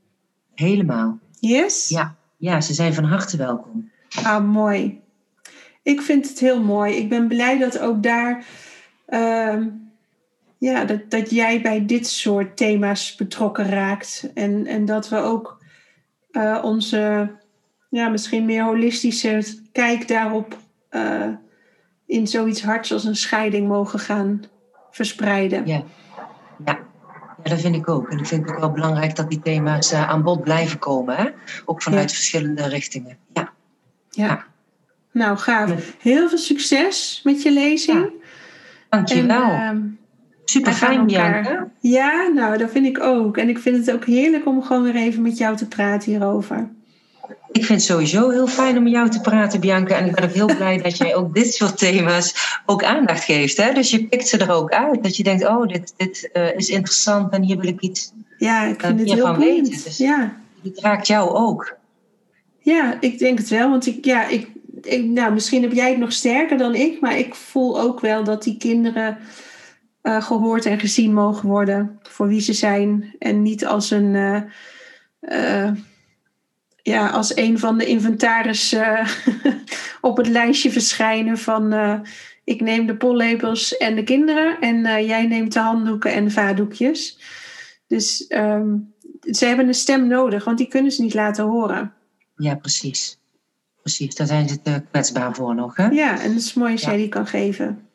Helemaal. 0.55 1.19
Yes? 1.41 1.89
Ja. 1.89 2.17
ja, 2.37 2.61
ze 2.61 2.75
zijn 2.75 2.95
van 2.95 3.05
harte 3.05 3.37
welkom. 3.37 3.91
Ah, 4.23 4.45
mooi. 4.45 5.01
Ik 5.83 6.01
vind 6.01 6.29
het 6.29 6.39
heel 6.39 6.63
mooi. 6.63 6.95
Ik 6.95 7.09
ben 7.09 7.29
blij 7.29 7.59
dat 7.59 7.79
ook 7.79 8.03
daar, 8.03 8.45
uh, 9.09 9.67
ja, 10.59 10.85
dat, 10.85 11.11
dat 11.11 11.31
jij 11.31 11.61
bij 11.61 11.87
dit 11.87 12.07
soort 12.07 12.57
thema's 12.57 13.15
betrokken 13.15 13.69
raakt. 13.69 14.31
En, 14.35 14.67
en 14.67 14.85
dat 14.85 15.09
we 15.09 15.17
ook 15.17 15.63
uh, 16.33 16.59
onze, 16.63 17.31
ja, 17.89 18.09
misschien 18.09 18.45
meer 18.45 18.63
holistische 18.63 19.43
kijk 19.73 20.09
daarop 20.09 20.59
uh, 20.91 21.29
in 22.07 22.27
zoiets 22.27 22.63
hards 22.63 22.93
als 22.93 23.05
een 23.05 23.17
scheiding 23.17 23.69
mogen 23.69 23.99
gaan 23.99 24.43
verspreiden. 24.91 25.67
Ja. 25.67 25.83
ja. 26.65 26.79
Ja, 27.45 27.51
dat 27.51 27.61
vind 27.61 27.75
ik 27.75 27.89
ook. 27.89 28.11
En 28.11 28.19
ik 28.19 28.27
vind 28.27 28.45
het 28.45 28.55
ook 28.55 28.61
wel 28.61 28.71
belangrijk 28.71 29.17
dat 29.17 29.31
die 29.31 29.41
thema's 29.41 29.93
uh, 29.93 30.09
aan 30.09 30.23
bod 30.23 30.43
blijven 30.43 30.79
komen. 30.79 31.17
Hè? 31.17 31.29
Ook 31.65 31.83
vanuit 31.83 32.13
verschillende 32.13 32.69
richtingen. 32.69 33.17
Ja. 33.33 33.53
ja. 34.11 34.45
Nou, 35.13 35.37
gaaf. 35.37 35.97
Heel 35.99 36.29
veel 36.29 36.39
succes 36.39 37.21
met 37.25 37.43
je 37.43 37.53
lezing. 37.53 37.99
Ja. 37.99 38.11
Dankjewel. 38.89 39.51
En, 39.51 39.77
uh, 39.77 40.07
Super 40.45 40.73
fijn, 40.73 41.07
Bianca. 41.07 41.69
Ja, 41.81 42.27
nou, 42.35 42.59
dat 42.59 42.71
vind 42.71 42.87
ik 42.87 43.01
ook. 43.03 43.37
En 43.37 43.49
ik 43.49 43.59
vind 43.59 43.87
het 43.87 43.95
ook 43.95 44.05
heerlijk 44.05 44.47
om 44.47 44.63
gewoon 44.63 44.83
weer 44.83 44.95
even 44.95 45.23
met 45.23 45.39
jou 45.39 45.57
te 45.57 45.69
praten 45.69 46.11
hierover. 46.11 46.69
Ik 47.53 47.65
vind 47.65 47.81
het 47.81 47.89
sowieso 47.89 48.31
heel 48.31 48.47
fijn 48.47 48.77
om 48.77 48.83
met 48.83 48.93
jou 48.93 49.11
te 49.11 49.21
praten, 49.21 49.61
Bianca. 49.61 49.97
En 49.97 50.07
ik 50.07 50.15
ben 50.15 50.25
ook 50.25 50.35
heel 50.35 50.57
blij 50.57 50.79
dat 50.79 50.97
jij 50.97 51.15
ook 51.15 51.35
dit 51.35 51.55
soort 51.55 51.79
thema's 51.79 52.61
ook 52.67 52.85
aandacht 52.85 53.25
geeft. 53.25 53.57
Hè? 53.57 53.73
Dus 53.73 53.91
je 53.91 54.05
pikt 54.05 54.29
ze 54.29 54.39
er 54.39 54.53
ook 54.53 54.71
uit. 54.71 55.03
Dat 55.03 55.17
je 55.17 55.23
denkt, 55.23 55.47
oh, 55.47 55.67
dit, 55.67 55.95
dit 55.97 56.31
uh, 56.33 56.57
is 56.57 56.69
interessant 56.69 57.33
en 57.33 57.43
hier 57.43 57.59
wil 57.59 57.69
ik 57.69 57.81
iets 57.81 58.13
ja, 58.39 58.65
ik 58.65 58.81
vind 58.81 59.01
uh, 59.01 59.07
het 59.07 59.15
heel 59.15 59.37
weten. 59.37 59.83
Dus 59.85 59.97
ja. 59.97 60.37
Het 60.63 60.81
raakt 60.81 61.07
jou 61.07 61.31
ook. 61.31 61.77
Ja, 62.59 63.01
ik 63.01 63.19
denk 63.19 63.39
het 63.39 63.49
wel. 63.49 63.71
Want 63.71 63.87
ik, 63.87 64.05
ja, 64.05 64.29
ik, 64.29 64.49
ik, 64.83 65.05
nou, 65.05 65.33
misschien 65.33 65.63
heb 65.63 65.73
jij 65.73 65.91
het 65.91 65.99
nog 65.99 66.13
sterker 66.13 66.59
dan 66.59 66.75
ik. 66.75 67.01
Maar 67.01 67.19
ik 67.19 67.35
voel 67.35 67.81
ook 67.81 68.01
wel 68.01 68.25
dat 68.25 68.43
die 68.43 68.57
kinderen 68.57 69.19
uh, 70.03 70.23
gehoord 70.23 70.67
en 70.67 70.79
gezien 70.79 71.13
mogen 71.13 71.49
worden 71.49 71.99
voor 72.03 72.29
wie 72.29 72.41
ze 72.41 72.53
zijn. 72.53 73.15
En 73.19 73.43
niet 73.43 73.67
als 73.67 73.91
een 73.91 74.15
ja, 76.89 77.09
als 77.09 77.37
een 77.37 77.59
van 77.59 77.79
de 77.79 77.87
inventaris 77.87 78.73
uh, 78.73 79.09
op 80.01 80.17
het 80.17 80.29
lijstje 80.29 80.71
verschijnen 80.71 81.39
van 81.39 81.75
uh, 81.75 82.01
ik 82.45 82.61
neem 82.61 82.87
de 82.87 82.97
pollepels 82.97 83.77
en 83.77 83.95
de 83.95 84.03
kinderen 84.03 84.61
en 84.61 84.77
uh, 84.77 85.07
jij 85.07 85.27
neemt 85.27 85.53
de 85.53 85.59
handdoeken 85.59 86.13
en 86.13 86.25
de 86.25 86.31
vaatdoekjes. 86.31 87.19
Dus 87.87 88.25
um, 88.29 88.95
ze 89.21 89.47
hebben 89.47 89.67
een 89.67 89.75
stem 89.75 90.07
nodig, 90.07 90.45
want 90.45 90.59
die 90.59 90.69
kunnen 90.69 90.93
ze 90.93 91.03
niet 91.03 91.15
laten 91.15 91.45
horen. 91.45 91.93
Ja, 92.37 92.55
precies. 92.55 93.19
Precies, 93.81 94.15
daar 94.15 94.27
zijn 94.27 94.49
ze 94.49 94.63
te 94.63 94.83
kwetsbaar 94.91 95.35
voor 95.35 95.55
nog. 95.55 95.77
Hè? 95.77 95.87
Ja, 95.87 96.21
en 96.21 96.31
het 96.31 96.41
is 96.41 96.55
mooi 96.55 96.73
als 96.73 96.83
jij 96.83 96.97
die 96.97 97.09
kan 97.09 97.27
geven. 97.27 97.88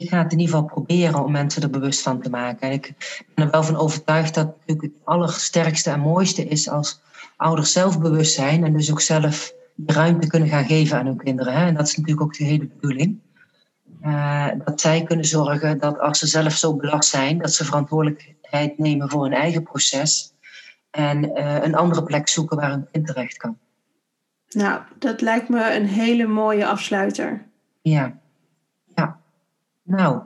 Ja, 0.00 0.06
ja. 0.06 0.06
Ik 0.06 0.08
ga 0.08 0.22
het 0.22 0.32
in 0.32 0.38
ieder 0.38 0.54
geval 0.54 0.68
proberen 0.68 1.24
om 1.24 1.32
mensen 1.32 1.62
er 1.62 1.70
bewust 1.70 2.02
van 2.02 2.20
te 2.20 2.30
maken. 2.30 2.68
En 2.68 2.72
ik 2.72 2.94
ben 3.34 3.44
er 3.44 3.50
wel 3.50 3.62
van 3.62 3.76
overtuigd 3.76 4.34
dat 4.34 4.54
het 4.66 4.82
het 4.82 4.90
allersterkste 5.04 5.90
en 5.90 6.00
mooiste 6.00 6.44
is 6.44 6.68
als 6.68 7.00
ouders 7.36 7.72
zelf 7.72 8.00
bewust 8.00 8.34
zijn 8.34 8.64
en 8.64 8.72
dus 8.72 8.90
ook 8.90 9.00
zelf 9.00 9.54
de 9.74 9.92
ruimte 9.92 10.26
kunnen 10.26 10.48
gaan 10.48 10.64
geven 10.64 10.98
aan 10.98 11.06
hun 11.06 11.16
kinderen. 11.16 11.52
Hè? 11.52 11.66
En 11.66 11.74
dat 11.74 11.86
is 11.86 11.96
natuurlijk 11.96 12.26
ook 12.26 12.36
de 12.36 12.44
hele 12.44 12.66
bedoeling. 12.66 13.18
Uh, 14.04 14.48
dat 14.64 14.80
zij 14.80 15.02
kunnen 15.02 15.24
zorgen 15.24 15.78
dat 15.78 15.98
als 15.98 16.18
ze 16.18 16.26
zelf 16.26 16.52
zo 16.52 16.76
belast 16.76 17.08
zijn, 17.08 17.38
dat 17.38 17.52
ze 17.52 17.64
verantwoordelijkheid 17.64 18.78
nemen 18.78 19.10
voor 19.10 19.22
hun 19.22 19.32
eigen 19.32 19.62
proces 19.62 20.32
en 20.90 21.24
uh, 21.24 21.62
een 21.62 21.74
andere 21.74 22.02
plek 22.02 22.28
zoeken 22.28 22.56
waar 22.56 22.70
hun 22.70 22.88
kind 22.92 23.06
terecht 23.06 23.36
kan. 23.36 23.58
Nou, 24.50 24.80
dat 24.98 25.20
lijkt 25.20 25.48
me 25.48 25.74
een 25.74 25.86
hele 25.86 26.26
mooie 26.26 26.66
afsluiter. 26.66 27.46
Ja. 27.82 28.18
Nou, 29.90 30.20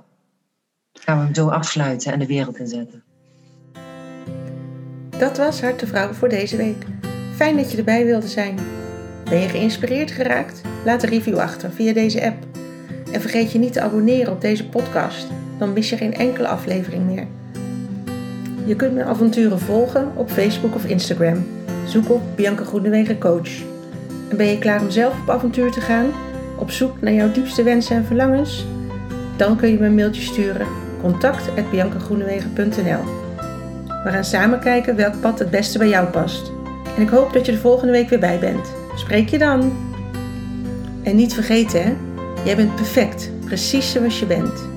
gaan 0.92 1.18
we 1.18 1.24
hem 1.24 1.34
zo 1.34 1.48
afsluiten 1.48 2.12
en 2.12 2.18
de 2.18 2.26
wereld 2.26 2.58
inzetten. 2.58 3.02
Dat 5.18 5.38
was 5.38 5.60
Hart 5.60 5.80
de 5.80 5.86
Vrouw 5.86 6.12
voor 6.12 6.28
deze 6.28 6.56
week. 6.56 6.84
Fijn 7.34 7.56
dat 7.56 7.70
je 7.70 7.78
erbij 7.78 8.04
wilde 8.04 8.28
zijn. 8.28 8.58
Ben 9.24 9.38
je 9.38 9.48
geïnspireerd 9.48 10.10
geraakt? 10.10 10.62
Laat 10.84 11.02
een 11.02 11.08
review 11.08 11.38
achter 11.38 11.70
via 11.70 11.92
deze 11.92 12.24
app. 12.24 12.46
En 13.12 13.20
vergeet 13.20 13.52
je 13.52 13.58
niet 13.58 13.72
te 13.72 13.80
abonneren 13.80 14.32
op 14.32 14.40
deze 14.40 14.68
podcast, 14.68 15.26
dan 15.58 15.72
mis 15.72 15.90
je 15.90 15.96
geen 15.96 16.14
enkele 16.14 16.48
aflevering 16.48 17.06
meer. 17.06 17.26
Je 18.64 18.76
kunt 18.76 18.94
mijn 18.94 19.06
avonturen 19.06 19.60
volgen 19.60 20.16
op 20.16 20.30
Facebook 20.30 20.74
of 20.74 20.84
Instagram. 20.84 21.46
Zoek 21.86 22.10
op 22.10 22.22
Bianca 22.36 22.64
Groenewegen 22.64 23.18
Coach. 23.18 23.62
En 24.28 24.36
ben 24.36 24.46
je 24.46 24.58
klaar 24.58 24.80
om 24.80 24.90
zelf 24.90 25.20
op 25.20 25.30
avontuur 25.30 25.70
te 25.70 25.80
gaan? 25.80 26.06
Op 26.58 26.70
zoek 26.70 27.00
naar 27.00 27.12
jouw 27.12 27.32
diepste 27.32 27.62
wensen 27.62 27.96
en 27.96 28.04
verlangens? 28.04 28.66
Dan 29.36 29.56
kun 29.56 29.70
je 29.70 29.78
me 29.78 29.86
een 29.86 29.94
mailtje 29.94 30.22
sturen. 30.22 30.66
contact.biancagroenewegen.nl 31.00 33.04
We 34.04 34.10
gaan 34.10 34.24
samen 34.24 34.60
kijken 34.60 34.96
welk 34.96 35.20
pad 35.20 35.38
het 35.38 35.50
beste 35.50 35.78
bij 35.78 35.88
jou 35.88 36.06
past. 36.06 36.52
En 36.96 37.02
ik 37.02 37.08
hoop 37.08 37.32
dat 37.32 37.46
je 37.46 37.52
de 37.52 37.58
volgende 37.58 37.92
week 37.92 38.08
weer 38.08 38.18
bij 38.18 38.38
bent. 38.38 38.72
Spreek 38.96 39.28
je 39.28 39.38
dan! 39.38 39.72
En 41.02 41.16
niet 41.16 41.34
vergeten, 41.34 41.82
hè? 41.82 41.92
Jij 42.44 42.56
bent 42.56 42.74
perfect, 42.74 43.30
precies 43.44 43.92
zoals 43.92 44.20
je 44.20 44.26
bent. 44.26 44.73